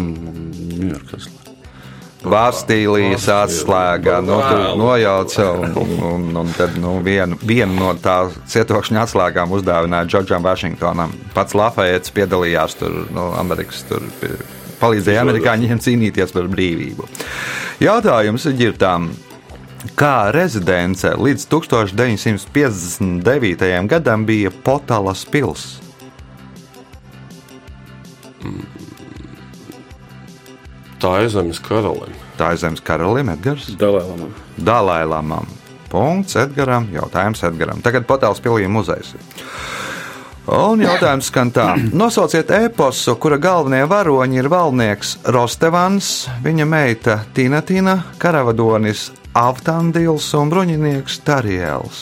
Ņujorkas. 0.00 1.28
Vastīlijas 1.28 1.28
atslēga, 1.28 1.39
nu, 4.24 4.40
tur 4.44 4.76
nojauca, 4.76 5.52
un, 5.56 5.72
un, 6.04 6.36
un, 6.36 6.52
tad 6.56 6.76
nu, 6.80 7.02
vienu, 7.04 7.36
vienu 7.40 7.72
no 7.78 7.94
tā 7.96 8.30
cietokšņa 8.52 9.02
atslēgām 9.06 9.52
uzdāvināja 9.56 10.08
Džordžam 10.10 10.42
Vašingtonam. 10.44 11.10
Pats 11.32 11.54
Lafayets 11.56 12.12
piedalījās 12.12 12.76
tur, 12.80 12.92
no 13.16 13.24
Amerikas, 13.40 13.84
tur 13.88 14.02
palīdzēja 14.80 15.20
amerikāņiem 15.24 15.78
cīnīties 15.80 16.32
par 16.36 16.44
brīvību. 16.52 17.02
Jautājums 17.84 18.44
ir 18.52 18.74
tām. 18.80 19.02
Kā 19.96 20.28
rezidence 20.36 21.08
līdz 21.16 21.48
1959. 21.48 23.88
gadam 23.88 24.28
bija 24.28 24.52
Potalas 24.52 25.24
pilsēta? 25.24 25.80
Tā 31.00 31.14
ir 31.24 31.30
zemes 31.32 31.60
karalim. 31.64 32.12
Tā 32.36 32.52
ir 32.54 32.60
zemes 32.60 32.82
karalim 32.84 33.30
Edgars. 33.32 33.70
Dalēlamam. 33.80 34.34
Dalailamam. 34.60 35.46
Punkts 35.90 36.36
Edgaram. 36.36 36.90
Jautājums 36.92 37.40
Edgaram. 37.48 37.80
Tagad 37.84 38.04
Potāls 38.08 38.42
pilī 38.44 38.68
muzejs. 38.68 39.14
Un 40.50 40.80
jautājums 40.82 41.28
skan 41.30 41.52
tā. 41.54 41.66
Nosauciet 41.94 42.50
eposu, 42.56 43.14
kura 43.22 43.38
galvenie 43.38 43.84
varoņi 43.88 44.40
ir 44.40 44.48
valnieks 44.50 45.12
Rostevans, 45.30 46.28
viņa 46.42 46.66
meita 46.66 47.18
Tīnatīna, 47.36 47.96
karavadonis 48.18 49.10
Avtandils 49.36 50.26
un 50.34 50.50
bruņinieks 50.50 51.20
Tariels. 51.26 52.00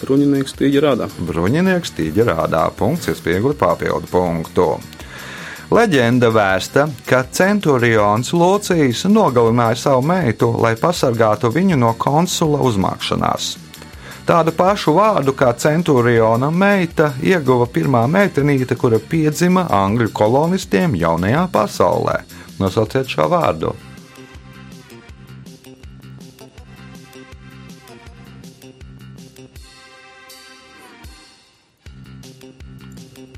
Bruņinieks 0.00 0.56
tīģi 0.58 0.84
rādā. 0.84 1.10
Bruņinieks 1.26 1.92
tīģi 1.98 2.26
rādā 2.30 2.62
punkts, 2.76 3.10
iespējot 3.10 3.58
papildu 3.60 4.10
punktu. 4.10 4.70
Leģenda 5.70 6.32
vēsta, 6.34 6.88
ka 7.06 7.20
centurions 7.30 8.32
Lūcijas 8.34 9.04
nogalināja 9.06 9.76
savu 9.78 10.02
meitu, 10.02 10.48
lai 10.58 10.72
pasargātu 10.74 11.46
viņu 11.54 11.76
no 11.78 11.92
konsula 11.94 12.58
uzmākšanās. 12.66 13.52
Tādu 14.26 14.50
pašu 14.58 14.96
vārdu 14.96 15.30
kā 15.38 15.52
centuriona 15.54 16.48
meita 16.50 17.12
ieguva 17.22 17.68
pirmā 17.70 18.02
meitenīte, 18.10 18.74
kura 18.74 18.98
piedzima 18.98 19.68
angļu 19.78 20.10
kolonistiem 20.10 20.98
jaunajā 20.98 21.46
pasaulē. 21.54 22.18
Nosauciet 22.58 23.06
šo 23.14 23.30
vārdu. 23.30 23.70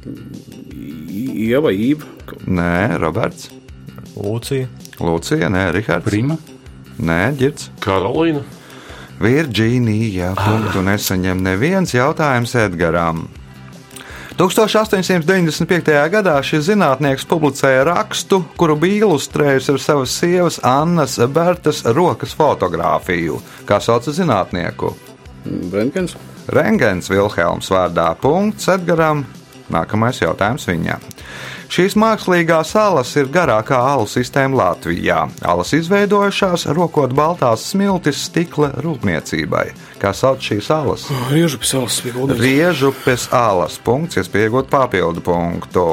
Ieva, 0.03 1.71
Īva. 1.71 2.09
Nē, 2.47 2.99
Roberts. 3.03 3.51
Lūcija, 4.17 4.67
Lūcija, 5.01 5.49
nē, 5.53 5.69
Rihards. 5.77 6.07
Prima. 6.07 6.37
Nē, 7.03 7.21
Girts. 7.39 7.71
Karolīna. 7.83 8.43
Virģīnija. 9.23 10.33
Punktu 10.39 10.83
nesaņem 10.83 11.45
neviens 11.45 11.95
jautājums 11.95 12.55
Edgaram. 12.59 13.29
1895. 14.41 15.93
gadā 16.11 16.35
šis 16.43 16.65
zinātnieks 16.71 17.27
publicēja 17.29 17.85
rakstu, 17.87 18.41
kuru 18.59 18.79
bija 18.81 19.07
ilustrējis 19.07 19.69
ar 19.75 19.81
savas 19.85 20.15
sievas 20.17 20.59
Annas 20.67 21.19
Bertas 21.31 21.83
rokas 21.85 22.33
fotografiju. 22.35 23.39
Kā 23.69 23.79
sauc 23.85 24.09
zinātnieku? 24.09 24.95
Brentgens. 25.45 26.17
Rengens 26.49 27.13
Vilhelms 27.13 27.71
vārdā. 27.71 28.09
Punkts 28.19 28.73
Edgaram. 28.73 29.23
Nākamais 29.73 30.21
jautājums 30.23 30.69
viņam. 30.69 31.03
Šīs 31.73 31.95
mākslīgās 31.97 32.75
salas 32.75 33.15
ir 33.17 33.31
garākā 33.33 33.79
alu 33.95 34.05
sistēma 34.11 34.59
Latvijā. 34.59 35.23
Alas 35.41 35.73
izveidojušās 35.73 36.67
rokot 36.77 37.15
baltās 37.17 37.65
smiltis 37.71 38.27
stikla 38.27 38.75
rūpniecībai. 38.85 39.71
Kā 40.03 40.13
sauc 40.13 40.45
šīs 40.45 40.69
salas? 40.69 41.07
Riežu 41.33 41.63
pisāls 41.63 42.03
bija 42.05 42.19
gudrs. 42.19 42.43
Riežupes 42.45 43.29
alas 43.33 43.81
punkts, 43.81 44.21
iespējot 44.21 44.69
papildu 44.73 45.25
punktu. 45.25 45.87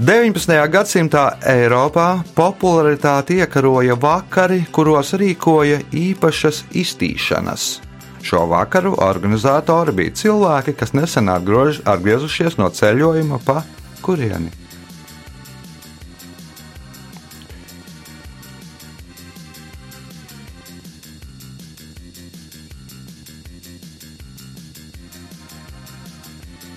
19. 0.00 0.56
gadsimtā 0.72 1.26
Eiropā 1.44 2.22
popularitāti 2.36 3.40
iekaroja 3.40 3.96
vakari, 4.00 4.62
kuros 4.72 5.12
rīkoja 5.20 5.82
īpašas 5.92 6.66
iztīšanas. 6.72 7.89
Šo 8.22 8.44
vakaru 8.46 8.94
organizatori 9.00 9.92
bija 9.96 10.12
cilvēki, 10.22 10.74
kas 10.76 10.92
nesen 10.92 11.30
atgrož- 11.32 11.80
atgriezušies 11.88 12.58
no 12.60 12.68
ceļojuma 12.80 13.38
pa 13.44 13.62
kurieni. 14.02 14.50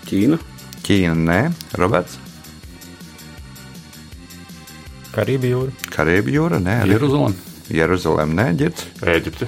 Ķīna. 0.07 0.37
Ķīna, 0.83 1.13
nē, 1.15 1.39
Roberts, 1.79 2.17
Karību 5.13 5.49
jūra, 5.51 5.73
Karību 5.93 6.33
jūra, 6.33 6.57
nē, 6.59 6.79
Jeruzalem. 6.89 7.35
Jeruzalem, 7.71 8.33
nē, 8.35 8.47
Girts. 8.59 8.87
Eģipte. 9.07 9.47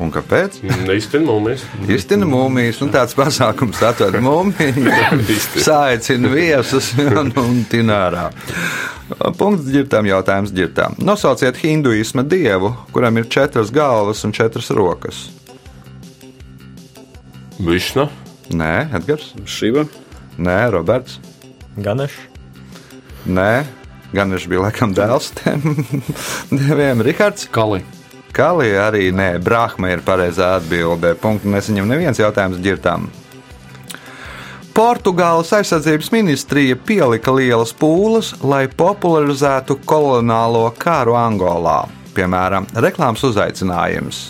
Un 0.00 0.08
kāpēc? 0.12 0.60
Neiztina 0.86 1.26
mūmies. 1.28 1.64
Iztina 1.92 2.26
mūmijas, 2.28 2.78
un 2.84 2.92
tāds 2.94 3.12
pasākums 3.16 3.82
atved 3.84 4.16
mūmiju, 4.24 4.88
saicina 5.66 6.30
viesus 6.32 6.92
un, 7.20 7.32
un 7.36 7.60
tinārā. 7.68 8.30
Punkts 9.36 9.68
ģirtām, 9.68 10.08
jautājums 10.08 10.54
ģirtām. 10.56 10.96
Nosauciet 11.04 11.60
hinduisma 11.60 12.24
dievu, 12.24 12.72
kuram 12.96 13.20
ir 13.20 13.28
četras 13.28 13.72
galvas 13.74 14.24
un 14.24 14.32
četras 14.32 14.72
rokas. 14.72 15.26
Višna. 17.60 18.08
Nē, 18.52 18.74
Edgars. 18.96 19.34
Šiva. 19.46 19.84
Nē, 20.40 20.58
Roberts. 20.72 21.20
Ganeš, 21.76 22.16
Nē, 23.22 23.62
gan 24.10 24.32
viņš 24.34 24.44
bija 24.50 24.64
laikam 24.64 24.94
dēls 24.96 25.28
tiem 25.38 25.62
diviem. 26.58 27.04
Rihards. 27.06 27.46
Kali. 27.54 27.84
Kalī 28.32 28.70
arī 28.80 29.10
nē, 29.12 29.36
Brahma 29.44 29.90
ir 29.92 30.00
pareizā 30.06 30.54
atbildē. 30.56 31.12
Punktu 31.20 31.50
nesaņem 31.52 31.88
neviens 31.88 32.20
jautājums 32.20 32.62
ģirtām. 32.64 33.10
Portugāles 34.72 35.50
aizsardzības 35.52 36.08
ministrija 36.14 36.78
pielika 36.80 37.34
lielas 37.36 37.74
pūles, 37.76 38.30
lai 38.40 38.64
popularizētu 38.72 39.76
kolonālo 39.84 40.64
karu 40.80 41.12
Angolā. 41.20 41.82
Piemēram, 42.16 42.64
reklāmas 42.80 43.20
uzaicinājums. 43.28 44.22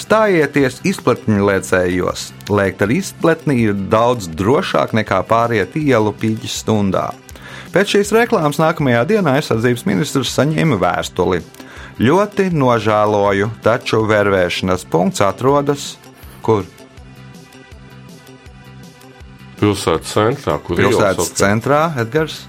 Stājieties 0.00 0.80
izplatņliecējos. 0.88 2.24
Lēkt 2.48 2.86
ar 2.86 2.94
izpletni 2.94 3.58
ir 3.66 3.76
daudz 3.92 4.30
drošāk 4.32 4.94
nekā 4.96 5.20
pāriet 5.28 5.76
ielu 5.76 6.14
pīķis 6.16 6.62
stundā. 6.64 7.10
Pēc 7.72 7.98
šīs 7.98 8.14
reklāmas 8.16 8.60
nākamajā 8.60 9.04
dienā 9.12 9.36
aizsardzības 9.38 9.84
ministrs 9.88 10.32
saņēma 10.38 10.80
vēstuli. 10.80 11.42
Ļoti 12.00 12.48
nožēloju, 12.56 13.50
taču 13.64 14.00
vērvēšanas 14.08 14.86
punkts 14.88 15.20
atrodas 15.24 15.90
kur? 16.42 16.64
Pilsētas 19.60 20.14
centrā, 20.16 20.56
kur 20.64 20.80
Pilsētas 20.80 21.18
ielas 21.20 21.36
centrā, 21.38 21.82
Edgars. 22.02 22.40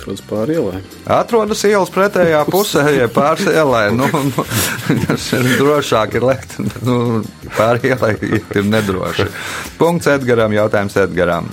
Atrodas 0.00 0.22
pāri 0.24 0.54
ielai. 0.56 0.78
Atrodas 1.12 1.62
ielas 1.68 1.90
pretējā 1.92 2.40
pusē, 2.48 2.86
ja 2.96 3.08
pāris 3.12 3.44
ielai. 3.52 3.90
Nu, 3.92 4.06
nu, 4.08 4.44
tas 5.04 5.26
ir 5.36 5.48
drošāk, 5.60 6.14
ir 6.16 6.24
lekt. 6.24 6.54
Nu, 6.86 7.20
pāri 7.58 7.90
ielai 7.92 8.14
ir 8.24 8.64
nedroši. 8.64 9.26
Punkts 9.76 10.08
Edgaram, 10.08 10.54
jautājums 10.56 10.96
Edgaram. 11.02 11.50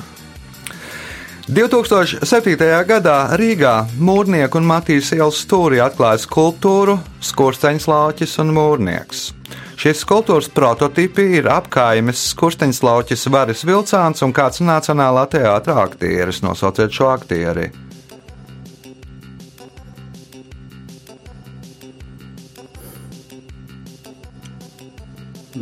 2007. 1.48 2.56
gadā 2.88 3.18
Rīgā 3.40 3.74
mūrnieku 4.00 4.60
un 4.62 4.68
Matīs 4.68 5.12
ielas 5.16 5.42
stūrī 5.44 5.82
atklāja 5.84 6.20
skulptūru 6.24 6.98
Skursteņslauķis 7.24 8.38
un 8.44 8.54
mūrnieks. 8.56 9.26
Šīs 9.78 10.06
skulptūras 10.06 10.48
prototipi 10.56 11.28
ir 11.40 11.52
apkaimes 11.52 12.24
Skursteņslauķis 12.32 13.28
Varis 13.32 13.68
Vilcāns 13.68 14.24
un 14.24 14.36
kāds 14.36 14.64
nacionālā 14.64 15.28
teātra 15.36 15.84
aktieris. 15.84 16.42
Nosauciet 16.48 16.96
šo 16.96 17.12
aktieri. 17.12 17.70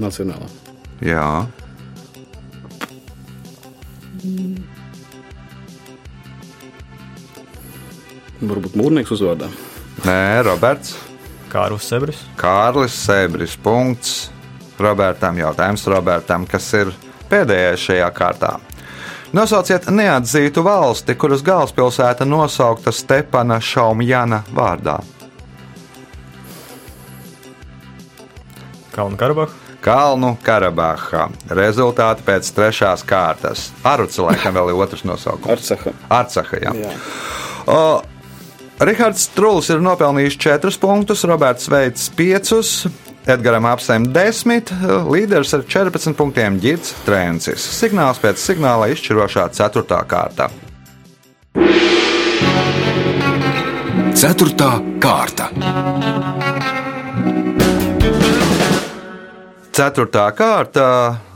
Nacionālā. 0.01 0.47
Jā, 1.05 1.45
Varbūt 8.45 8.75
mūrnieks 8.77 9.13
uzvārdā. 9.15 9.47
nē, 10.05 10.43
Roberts. 10.45 10.95
Kārlis 11.49 11.85
Sebris, 11.87 12.17
Kārlis 12.35 12.95
Sebris. 13.05 13.55
Punkts 13.55 14.29
Robertam. 14.79 15.37
Jautājums 15.39 15.85
Robertam, 15.87 16.45
kas 16.45 16.67
ir 16.73 16.91
pēdējais 17.31 17.79
šajā 17.89 18.09
kārtā. 18.11 18.57
Nosauciet 19.35 19.87
neatzītu 19.91 20.63
valsti, 20.63 21.15
kuras 21.15 21.41
galvaspilsēta 21.43 22.25
nosaukta 22.27 22.91
Stepana 22.91 23.57
Šaumjana 23.59 24.43
vārdā. 24.55 24.99
Kalnu 28.95 29.17
Karabahu, 29.19 29.51
Kalnu 29.85 30.33
Karabahā. 30.41 31.27
Rezultāti 31.53 32.25
pēc 32.25 32.49
trešās 32.57 33.05
kārtas. 33.05 33.69
Aruts 33.85 34.17
laikam 34.17 34.57
vēl 34.57 34.73
ir 34.73 34.81
otrs 34.81 35.05
nosaukums. 35.05 35.71
Arcaha. 35.75 35.93
Arcaha, 36.09 36.61
jā. 36.63 36.73
Jā. 36.81 36.93
O, 37.69 37.79
Rihards 38.81 39.27
Struls 39.29 39.69
ir 39.69 39.83
nopelnījis 39.85 40.39
4 40.41 40.79
punktus, 40.81 41.23
Roberts 41.29 41.69
Veits 41.71 42.09
5. 42.17 42.55
Edgars 43.25 43.65
apsēm 43.71 44.03
10, 44.13 44.73
līderis 45.09 45.55
ar 45.57 45.63
14 45.65 46.13
punktiem 46.17 46.59
Girts 46.61 46.93
Trēncis. 47.07 47.63
Signāls 47.79 48.21
pēc 48.21 48.41
signāla 48.41 48.91
izšķirošā 48.93 49.47
4. 49.55 50.01
kārta. 50.09 50.49
Ceturtā 54.15 54.75
kārta. 55.01 55.49
Ceturtā 59.75 60.29
kārta 60.31 60.85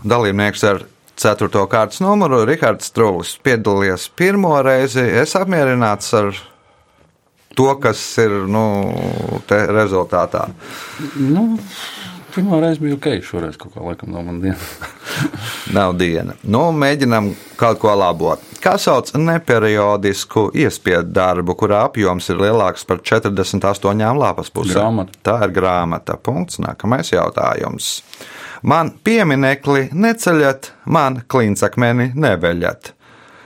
dalībnieks 0.08 0.62
ar 0.64 0.78
4. 1.20 1.50
kārtas 1.68 2.00
numuru 2.00 2.46
Rihards 2.48 2.88
Struls 2.88 3.34
piedalījies 3.44 4.06
pirmo 4.16 4.54
reizi. 4.64 5.04
Es 5.04 5.36
apmierināts 5.36 6.14
ar 6.16 6.30
to, 7.60 7.66
kas 7.84 8.00
ir 8.24 8.38
nu, 8.48 8.64
rezultātā. 9.50 10.46
Nu, 11.20 11.44
pirmā 12.40 12.62
reize 12.64 12.80
bija 12.82 12.96
ok, 12.96 13.08
šoreiz 13.26 13.58
kaut 13.60 13.76
kā 13.76 13.84
laikam 13.84 14.14
nav 14.16 14.24
man 14.28 14.40
diena. 14.44 14.58
Nav 15.76 15.94
diena. 16.00 16.34
Nu, 16.50 16.70
mēģinām 16.74 17.34
kaut 17.60 17.78
ko 17.84 17.92
labot. 17.94 18.42
Kā 18.64 18.74
sauc 18.82 19.12
neperiodisku 19.14 20.48
iespiedu 20.58 21.12
darbu, 21.14 21.54
kurā 21.60 21.84
apjoms 21.86 22.32
ir 22.32 22.40
lielāks 22.42 22.88
par 22.90 23.04
48 23.06 24.18
lapas 24.18 24.50
pusēm? 24.50 24.80
Grāmata. 24.80 25.20
Tā 25.24 25.36
ir 25.46 25.54
grāmata. 25.56 26.18
Punkts. 26.18 26.58
Nākamais 26.64 27.12
jautājums. 27.14 28.00
Man 28.66 28.92
pieminekli 29.06 29.90
neceļat, 29.94 30.72
man 30.90 31.22
klincakmeni 31.30 32.12
neveļat. 32.18 32.96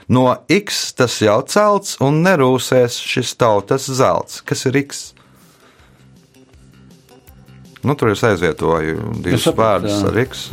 No 0.08 0.30
X 0.50 0.94
tas 0.96 1.20
jau 1.22 1.38
celts 1.48 1.98
un 2.04 2.24
nerūsēs 2.24 2.96
šis 3.00 3.36
tautas 3.40 3.86
zelts. 4.00 4.40
Kas 4.44 4.66
ir 4.68 4.80
X? 4.84 5.10
Nu, 7.84 7.96
tur 7.98 8.14
es 8.14 8.22
aizvietoju 8.24 9.10
divus 9.24 9.48
vārdus 9.56 9.98
jā. 9.98 10.10
ar 10.10 10.20
X. 10.24 10.46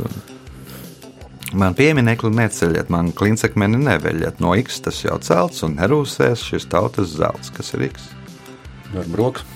Man 1.51 1.75
pieminekli 1.75 2.31
neceļat, 2.31 2.91
man 2.91 3.11
klincekmeni 3.15 3.79
neveļat. 3.81 4.39
No 4.43 4.55
X 4.59 4.81
tas 4.85 5.03
jau 5.03 5.17
celts 5.23 5.63
un 5.67 5.75
nerūsēs 5.79 6.43
šis 6.51 6.67
tautas 6.71 7.15
zelts. 7.17 7.51
Kas 7.55 7.73
ir 7.75 7.87
X? 7.91 8.11
Darba 8.91 9.23
rokas. 9.23 9.47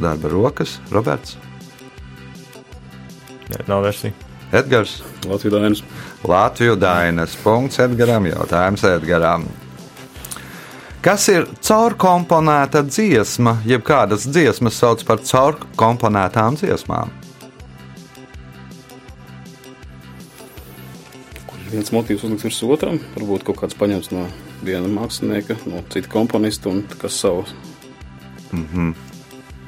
Darba 0.00 0.30
rokas, 0.32 0.78
Roberts, 0.92 1.36
Nē, 3.52 3.64
nav 3.68 3.82
versija. 3.84 4.12
Edgars, 4.52 5.02
Latvijas 5.28 5.52
dainas. 5.52 5.82
Latviju 6.24 6.76
Dainas. 6.76 7.36
Punkts 7.42 7.80
Edgaram, 7.82 8.26
jautājums 8.28 8.84
Edgaram. 8.88 9.44
Kas 11.02 11.24
ir 11.32 11.48
caurkomponēta 11.58 12.84
dziesma, 12.86 13.56
jeb 13.66 13.82
kādas 13.82 14.22
dziesmas 14.30 14.76
sauc 14.78 15.00
par 15.02 15.18
caurkomponētām 15.26 16.54
dziesmām? 16.60 17.10
Viens 21.72 21.90
motīvs 21.90 22.22
uzlikts 22.22 22.46
virs 22.46 22.62
otram, 22.68 23.02
varbūt 23.16 23.48
kaut 23.48 23.58
kāds 23.64 23.74
paņemts 23.80 24.12
no 24.14 24.28
viena 24.62 24.86
mākslinieka, 24.94 25.58
no 25.66 25.82
cita 25.90 26.06
komponista 26.12 26.70
un 26.70 26.84
kas 27.02 27.18
savu. 27.24 27.48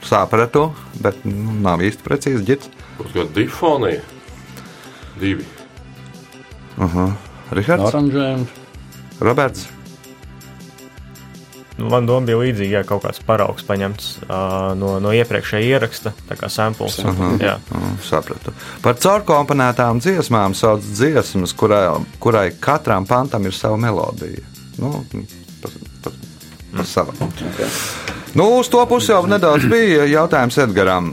Sapratu, 0.06 0.68
bet 1.02 1.18
nu, 1.26 1.58
nav 1.66 1.82
īsti 1.82 2.06
precīzi 2.06 2.46
ģits. 2.52 2.74
Būs 3.00 3.14
kāda 3.16 3.30
difonija. 3.40 4.06
Divi. 5.18 5.50
Rihards, 6.78 7.88
Oranžējums. 7.90 8.60
Roberts, 9.24 9.66
Nu, 11.76 11.88
man 11.90 12.06
doma 12.06 12.26
bija 12.28 12.38
līdzīga, 12.38 12.76
ja 12.78 12.82
kaut 12.86 13.02
kāds 13.02 13.18
paraugs 13.26 13.64
paņemts 13.66 14.10
uh, 14.28 14.74
no, 14.78 14.92
no 15.02 15.10
iepriekšējā 15.16 15.72
ieraksta, 15.74 16.12
tā 16.28 16.36
kā 16.38 16.46
samples. 16.52 17.00
Jā, 17.42 17.56
Mm, 17.74 17.96
Sapratu. 18.06 18.52
Par 18.84 18.94
caurkomponētām 19.02 19.98
dziesmām 20.04 20.54
sauc 20.54 20.84
dziesmas, 20.86 21.54
kurai, 21.58 21.88
kurai 22.22 22.46
katram 22.62 23.06
pantam 23.10 23.46
ir 23.48 23.56
sava 23.56 23.76
melodija. 23.80 24.44
Nu, 24.78 25.04
pa, 25.62 25.72
pa, 26.04 26.14
pa 26.76 26.86
savam. 26.86 27.18
Nu, 28.34 28.48
uz 28.60 28.70
to 28.70 28.82
pusi 28.90 29.10
jau 29.12 29.24
nedaudz 29.30 29.66
bija 29.70 30.06
jautājums 30.10 30.58
Edgaram. 30.62 31.12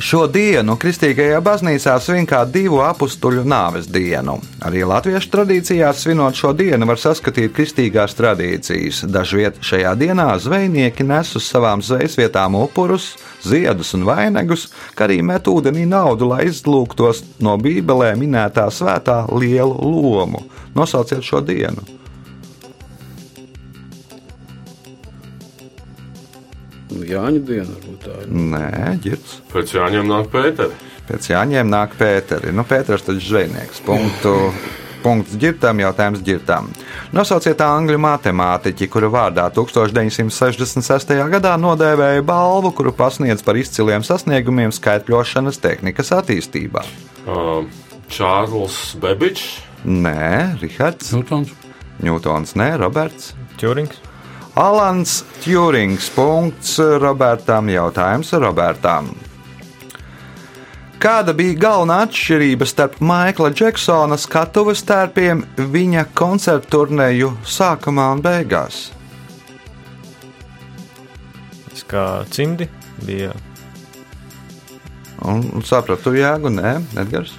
Šo 0.00 0.24
dienu 0.30 0.78
Kristīgajā 0.80 1.42
baznīcā 1.44 1.98
svin 2.00 2.24
kā 2.28 2.40
divu 2.48 2.80
apstuļu 2.80 3.44
nāves 3.48 3.88
dienu. 3.92 4.38
Arī 4.64 4.86
latviešu 4.88 5.28
tradīcijās 5.34 6.00
svinot 6.04 6.38
šo 6.38 6.54
dienu 6.56 6.88
var 6.88 7.00
saskatīt 7.00 7.52
kristīgās 7.52 8.16
tradīcijas. 8.16 9.02
Dažviet 9.12 9.60
šajā 9.60 9.92
dienā 10.00 10.30
zvejnieki 10.40 11.04
nes 11.04 11.36
uz 11.36 11.44
savām 11.44 11.84
zvejas 11.84 12.16
vietām 12.18 12.56
upurus, 12.62 13.12
ziedus 13.44 13.92
un 13.98 14.08
vainagus, 14.08 14.70
kā 14.96 15.06
arī 15.10 15.20
met 15.22 15.48
ūdenī 15.52 15.84
naudu, 15.88 16.32
lai 16.32 16.46
izlūgtos 16.48 17.24
no 17.44 17.58
Bībelē 17.60 18.14
minētā 18.16 18.70
svētā 18.72 19.26
lielu 19.28 19.76
lomu. 19.76 20.46
Nosauciet 20.74 21.20
šo 21.26 21.44
dienu! 21.44 22.01
Jāņa 27.08 27.42
diena 27.48 27.68
varbūt 27.70 28.04
tā 28.06 28.18
ir. 28.22 28.30
Nē, 28.52 28.92
ģirds. 29.04 29.34
Pēc 29.52 29.74
jāņem 29.78 30.08
nāk 30.10 30.30
Pēteri. 30.32 30.78
Pēc 31.08 31.32
Jāņiem 31.32 31.72
nāk 31.72 31.96
Pēteri. 31.98 32.54
Nu, 32.54 32.64
Pēters 32.68 33.04
taču 33.06 33.24
zvejnieks. 33.32 33.82
Punktu. 33.86 34.36
Punkts 35.02 35.34
ģirtām, 35.34 35.80
jautājums 35.82 36.20
ģirtām. 36.22 36.68
Nosauciet 37.16 37.58
angļu 37.64 37.98
matemātiķi, 38.04 38.86
kura 38.92 39.08
vārdā 39.10 39.48
1966. 39.50 41.16
gadā 41.32 41.56
nodēvēja 41.58 42.22
balvu, 42.26 42.70
kuru 42.78 42.92
pasniedz 42.94 43.42
par 43.42 43.58
izciliem 43.58 44.06
sasniegumiem 44.06 44.70
skaitļošanas 44.74 45.58
tehnikas 45.64 46.14
attīstībā. 46.20 46.84
Uh, 47.26 47.66
Čārls 48.12 48.94
Bebičs. 49.02 49.58
Nē, 49.82 50.62
Rihards, 50.62 51.10
Newtons. 51.16 51.50
Ņūtons, 52.02 52.54
nē, 52.58 52.72
Roberts. 52.78 53.32
Čurings. 53.58 54.11
Alans 54.54 55.24
Tjurings. 55.40 56.10
Punkts 56.12 56.78
Robertam. 56.78 57.68
Jautājums 57.72 58.32
Robertam. 58.36 59.12
Kāda 61.02 61.32
bija 61.34 61.56
galvenā 61.58 62.02
atšķirība 62.06 62.66
starp 62.68 63.00
Maikla 63.02 63.48
Džeksona 63.50 64.14
skatuves 64.20 64.84
tērpiem 64.86 65.40
viņa 65.72 66.04
koncertu 66.14 66.70
turnēju 66.76 67.32
sākumā 67.42 68.04
un 68.14 68.22
beigās? 68.22 68.84
Tas 71.72 71.82
kā 71.90 72.04
cimdi 72.30 72.68
bija. 73.02 73.32
Un, 75.26 75.42
un 75.56 75.66
sapratu, 75.66 76.14
jēgu, 76.14 76.52
nē, 76.54 76.76
Edgars. 77.02 77.34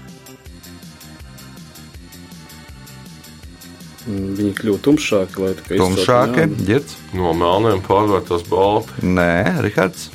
Viņi 4.08 4.52
kļuva 4.58 4.80
tumšāki, 4.84 5.39
lai 5.39 5.52
tā 5.56 5.66
kā 5.68 5.78
Tumšāki, 5.80 6.48
ģirds. 6.68 6.98
No 7.16 7.32
melniem 7.39 7.84
pārvērtos 7.86 8.44
balti. 8.50 9.06
Nē, 9.08 9.62
Rihards. 9.63 10.10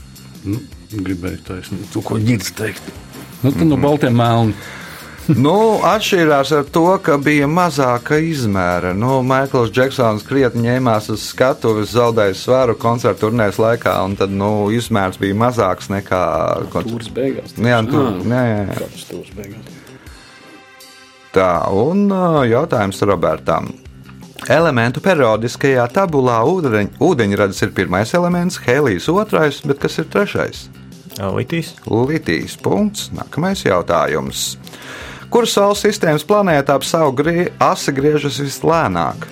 Nu, 0.45 0.61
gribēju 0.93 1.41
taisnīt. 1.47 1.87
Tu 1.95 2.03
ko 2.05 2.19
ģirds 2.21 2.53
teikt? 2.59 2.93
Nu, 3.41 3.53
tad 3.55 3.65
no 3.71 3.79
baltiem 3.81 4.17
melni. 4.19 4.57
nu, 5.45 5.55
atšķirās 5.89 6.53
ar 6.57 6.69
to, 6.73 6.85
ka 7.05 7.17
bija 7.21 7.49
mazāka 7.49 8.21
izmēra. 8.25 8.95
Nu, 8.97 9.19
Maikls 9.25 9.73
Džeksons 9.73 10.25
krietni 10.29 10.67
ņēmās 10.69 11.11
uz 11.15 11.25
skatuves, 11.33 11.93
zaudēja 11.97 12.37
svaru 12.37 12.77
koncertu 12.81 13.27
turnēs 13.27 13.61
laikā, 13.61 13.97
un 14.05 14.17
tad 14.21 14.33
nu, 14.33 14.69
izmērs 14.75 15.21
bija 15.21 15.37
mazāks 15.49 15.89
nekā 15.93 16.23
beigās. 17.17 17.57
Jā, 17.57 17.83
tur, 17.89 18.09
Ah, 18.09 18.25
jā, 18.25 18.47
jā, 18.53 18.63
jā. 18.69 18.81
Kāds 18.83 19.11
tūris 19.13 19.37
beigās? 19.37 19.78
Tā, 21.39 21.69
un 21.71 22.09
jautājums 22.51 22.99
Robertam. 23.07 23.69
Elementu 24.51 24.99
periodiskajā 24.99 25.85
tabulā 25.95 26.41
ūdeņ, 26.51 26.89
ūdeņradis 26.99 27.63
ir 27.63 27.71
pirmais 27.77 28.11
elements, 28.19 28.57
hēlijs 28.65 29.07
otrais, 29.13 29.61
bet 29.63 29.79
kas 29.85 30.01
ir 30.03 30.09
trešais? 30.11 30.65
Litīs. 31.23 31.77
Litīs. 31.87 32.57
Punkts. 32.59 33.13
Nākamais 33.15 33.63
jautājums. 33.63 34.57
Kur 35.31 35.47
Saules 35.47 35.85
sistēmas 35.87 36.27
planēta 36.27 36.75
ap 36.75 36.83
savu 36.83 37.15
grie, 37.23 37.53
asi 37.63 37.95
griežas 37.95 38.41
vislēnāk? 38.43 39.31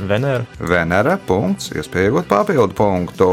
Venēra. 0.00 0.48
Venera. 0.64 1.18
Punkts. 1.28 1.74
Iespēja 1.76 2.08
iegūt 2.08 2.32
papildu 2.32 2.72
punktu. 2.80 3.30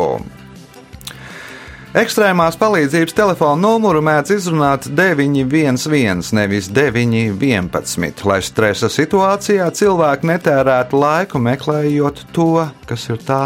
Ekstrēmās 1.93 2.55
palīdzības 2.57 3.13
telefona 3.13 3.61
numuru 3.61 3.99
mēdz 4.01 4.31
izrunāt 4.33 4.87
911, 4.97 6.31
nevis 6.33 6.71
911, 6.73 8.23
lai 8.25 8.39
stresa 8.41 8.89
situācijā 8.89 9.67
cilvēki 9.77 10.25
netērētu 10.31 11.03
laiku 11.03 11.43
meklējot 11.45 12.23
to, 12.33 12.63
kas 12.89 13.05
ir 13.13 13.21
tā. 13.21 13.43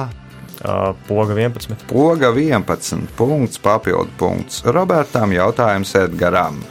Poga 1.09 1.35
11. 1.35 1.75
Poga 1.91 2.31
11, 2.31 3.03
punkts, 3.19 3.59
papildu 3.59 4.15
punkts. 4.15 4.63
Robertam 4.63 5.35
jautājums 5.35 5.91
Edgaram. 5.99 6.63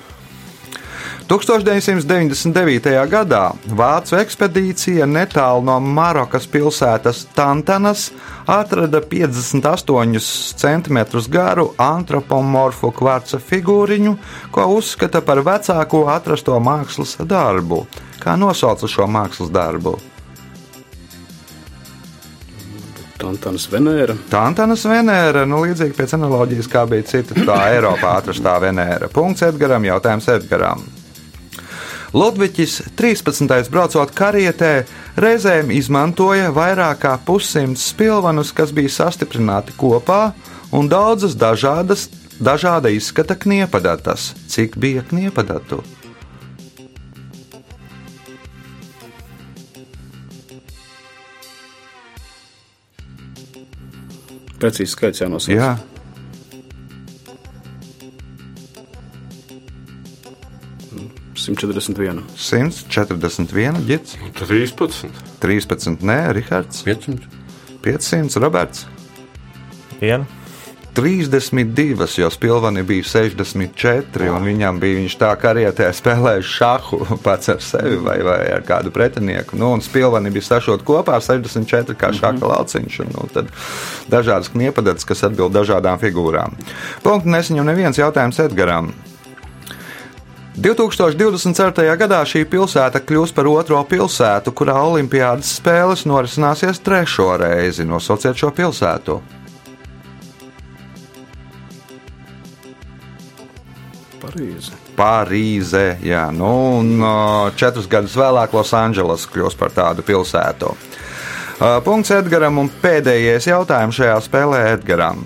1999. 1.27 2.93
gadā 3.11 3.41
Vācu 3.67 4.15
ekspedīcija 4.21 5.09
netālu 5.11 5.65
no 5.67 5.75
Marokas 5.83 6.47
pilsētas 6.47 7.25
Tantanas 7.35 8.13
atrada 8.47 9.01
58 9.03 10.21
cm 10.63 11.01
garu 11.35 11.73
antropomorfu 11.83 12.93
kvarca 12.95 13.41
figūriņu, 13.43 14.13
ko 14.55 14.67
uzskata 14.77 15.19
par 15.27 15.43
vecāko 15.43 16.05
atrasto 16.15 16.61
mākslas 16.63 17.17
darbu. 17.19 17.83
Kā 18.23 18.37
nosauca 18.39 18.87
šo 18.87 19.09
mākslas 19.11 19.51
darbu? 19.51 19.97
Tantānas 23.19 23.67
Venēra. 23.73 24.15
Tantanas 24.31 24.85
Venēra, 24.87 25.43
nu 25.49 25.59
līdzīgi 25.65 25.97
pēc 25.97 26.15
analoģijas, 26.21 26.71
kā 26.71 26.85
bija 26.87 27.09
cita 27.11 27.35
tā 27.35 27.59
Eiropā 27.73 28.15
atrastā 28.21 28.55
Venēra. 28.63 29.11
Punkts 29.11 29.43
Edgaram, 29.49 29.89
jautājums 29.89 30.31
Edgaram. 30.37 30.87
Ludvigs 32.17 32.79
13. 32.97 33.69
braucot 33.69 34.09
karietē, 34.17 34.87
reizēm 35.21 35.69
izmantoja 35.75 36.49
vairāk 36.49 37.03
kā 37.03 37.11
pussimts 37.21 37.83
spilvenus, 37.91 38.55
kas 38.57 38.73
bija 38.73 38.89
sastiprināti 38.95 39.75
kopā, 39.77 40.31
un 40.73 40.89
daudzas 40.89 41.37
dažādas 41.37 42.07
dažāda 42.41 42.89
izskata 42.89 43.37
kniepadatas. 43.37 44.31
Cik 44.49 44.79
bija 44.81 45.05
kniepadatu? 45.05 45.83
Precīzi 54.57 54.89
skaits 54.95 55.21
jānosauc. 55.21 55.53
Jā, 55.53 55.75
141. 61.47 62.25
141, 62.37 63.83
ģits, 63.89 64.17
13. 64.43 65.11
13, 65.43 66.03
nē, 66.07 66.21
Rihards, 66.37 66.83
500. 66.87 67.31
500, 67.87 68.43
Roberts. 68.43 68.87
Viena. 70.01 70.27
32, 70.97 72.21
jo 72.21 72.31
Spilvani 72.31 72.83
bija 72.83 73.05
64, 73.05 74.31
un 74.33 74.47
viņam 74.49 74.79
bija 74.81 74.97
viņš 74.97 75.17
tā 75.21 75.29
karietē 75.37 75.91
spēlējis 75.93 76.53
šahu 76.57 77.01
pats 77.27 77.53
ar 77.53 77.61
sevi 77.61 77.99
vai, 78.01 78.17
vai 78.25 78.39
ar 78.55 78.65
kādu 78.65 78.93
pretinieku. 78.95 79.59
Nu, 79.61 79.75
un 79.77 79.85
Spilvani 79.85 80.33
bija 80.33 80.47
sašot 80.49 80.87
kopā 80.89 81.19
64 81.21 81.99
kā 82.01 82.15
šāda 82.17 82.49
lauciņš, 82.49 82.97
un 83.05 83.13
nu, 83.13 83.27
tad 83.35 83.53
dažādas 84.09 84.49
kniepadatas, 84.55 85.05
kas 85.05 85.27
atbild 85.29 85.53
dažādām 85.53 86.01
figūrām. 86.01 86.57
Punktu 87.05 87.35
nesaņem 87.35 87.69
neviens 87.69 88.01
jautājums 88.01 88.41
Edgaram. 88.49 88.95
2024. 90.57 91.97
gadā 92.01 92.23
šī 92.25 92.47
pilsēta 92.49 93.03
kļūs 93.05 93.35
par 93.37 93.49
otro 93.51 93.83
pilsētu, 93.85 94.55
kurā 94.57 94.79
Olimpiādas 94.89 95.51
spēles 95.59 96.07
norisināsies 96.09 96.81
trešo 96.81 97.35
reizi. 97.43 97.85
Nosauciet 97.85 98.41
šo 98.41 98.49
pilsētu. 98.57 99.19
Parīzi. 104.23 104.81
Parīze, 104.97 105.85
jā, 106.01 106.25
nu, 106.33 106.53
un 106.81 107.53
četrus 107.61 107.85
gadus 107.93 108.17
vēlāk 108.17 108.57
Losandželos 108.57 109.29
kļūs 109.29 109.61
par 109.61 109.77
tādu 109.77 110.01
pilsētu. 110.09 110.73
Punkts 111.85 112.17
Edgaram 112.17 112.65
un 112.65 112.73
pēdējais 112.81 113.53
jautājums 113.53 114.01
šajā 114.01 114.17
spēlē 114.25 114.63
Edgaram. 114.73 115.21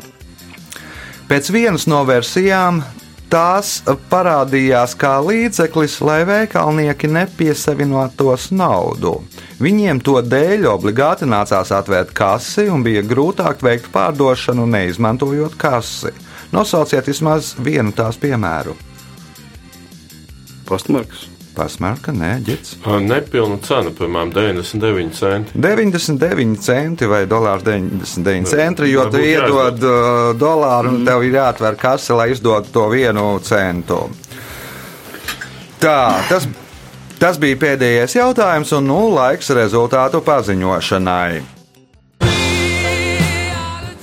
Pēc 1.31 1.55
vienas 1.55 1.87
no 1.87 2.03
versijām 2.03 2.83
tās 3.31 3.81
parādījās 4.11 4.97
kā 4.99 5.15
līdzeklis, 5.25 5.99
lai 6.05 6.21
veikalnieki 6.29 7.11
nepiesavinātos 7.15 8.51
naudu. 8.55 9.17
Viņiem 9.63 10.03
to 10.05 10.19
dēļ 10.25 10.67
obligāti 10.73 11.29
nācās 11.31 11.73
atvērt 11.75 12.15
kasi 12.17 12.69
un 12.73 12.85
bija 12.87 13.05
grūtāk 13.07 13.65
veikt 13.65 13.91
pārdošanu, 13.95 14.67
neizmantojot 14.75 15.59
kasi. 15.61 16.15
Nosauciet 16.53 17.07
vismaz 17.07 17.55
vienu 17.63 17.95
tās 17.95 18.19
piemēru. 18.19 18.75
Pastmarks. 20.67 21.29
Pasmērka, 21.61 22.15
nē, 22.17 22.31
ģits. 22.47 22.79
Nepilna 23.05 23.59
cena, 23.65 23.93
piemēram, 23.93 24.33
99 24.33 25.13
centi. 25.19 25.61
99 25.61 26.57
centi 26.65 27.09
vai 27.11 27.27
dolārs 27.29 27.67
99 27.67 28.49
centi, 28.49 28.89
jo 28.89 29.05
tu 29.13 29.21
iedod 29.21 29.85
uh, 29.85 30.33
dolāru 30.41 30.95
un 30.95 31.05
tev 31.05 31.27
ir 31.27 31.37
jāatver 31.37 31.77
kase, 31.81 32.17
lai 32.17 32.31
izdotu 32.33 32.73
to 32.73 32.89
vienu 32.93 33.35
centu. 33.45 34.07
Tā, 35.81 36.01
tas, 36.29 36.49
tas 37.21 37.41
bija 37.41 37.61
pēdējais 37.61 38.17
jautājums, 38.17 38.73
un 38.77 38.89
nu 38.89 39.01
laiks 39.13 39.53
rezultātu 39.57 40.25
paziņošanai. 40.25 41.60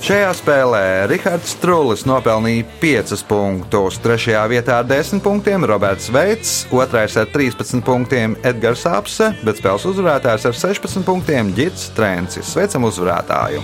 Šajā 0.08 0.28
spēlē 0.38 0.82
Rihards 1.10 1.50
Strūlis 1.52 2.06
nopelnīja 2.08 2.64
5 2.80 3.26
punktus, 3.28 3.98
3. 4.00 4.38
vietā 4.48 4.78
ar 4.80 4.86
10 4.88 5.20
punktiem 5.20 5.66
Roberts 5.68 6.08
Veits, 6.08 6.62
2. 6.70 7.02
ar 7.04 7.28
13 7.34 7.84
punktiem 7.84 8.38
Edgars 8.40 8.86
Apse, 8.88 9.28
bet 9.44 9.60
spēles 9.60 9.84
uzvarētājs 9.92 10.48
ar 10.48 10.56
16 10.64 11.04
punktiem 11.04 11.52
Gits 11.52 11.90
Trencis. 11.92 12.54
Sveicam 12.54 12.88
uzvarētāju! 12.88 13.60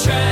champions. 0.00 0.29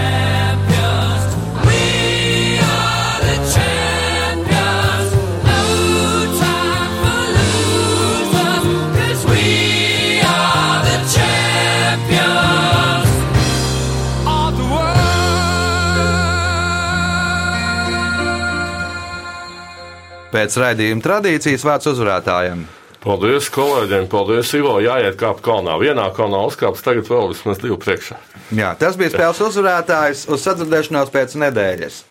Pēc 20.38 20.54
raidījuma 20.54 21.02
tradīcijas 21.02 21.64
vārds 21.66 21.88
uzvarētājiem. 21.90 22.60
Paldies 23.02 23.48
kolēģiem, 23.50 24.04
paldies 24.12 24.52
Ivo. 24.54 24.76
Jāiet 24.78 25.16
kāpt 25.18 25.42
kalnā. 25.42 25.74
Vienā 25.82 26.04
kalnā 26.14 26.44
uzkāpts, 26.46 26.84
tagad 26.86 27.08
vēl 27.10 27.32
vismaz 27.32 27.58
divu 27.58 27.74
priekšā. 27.82 28.20
Jā, 28.54 28.68
tas 28.78 28.94
bija 29.00 29.10
spēles 29.16 29.40
uzvarētājs 29.48 30.22
uz 30.30 30.44
sadzirdēšanos 30.46 31.10
pēc 31.10 31.34
nedēļas. 31.42 31.98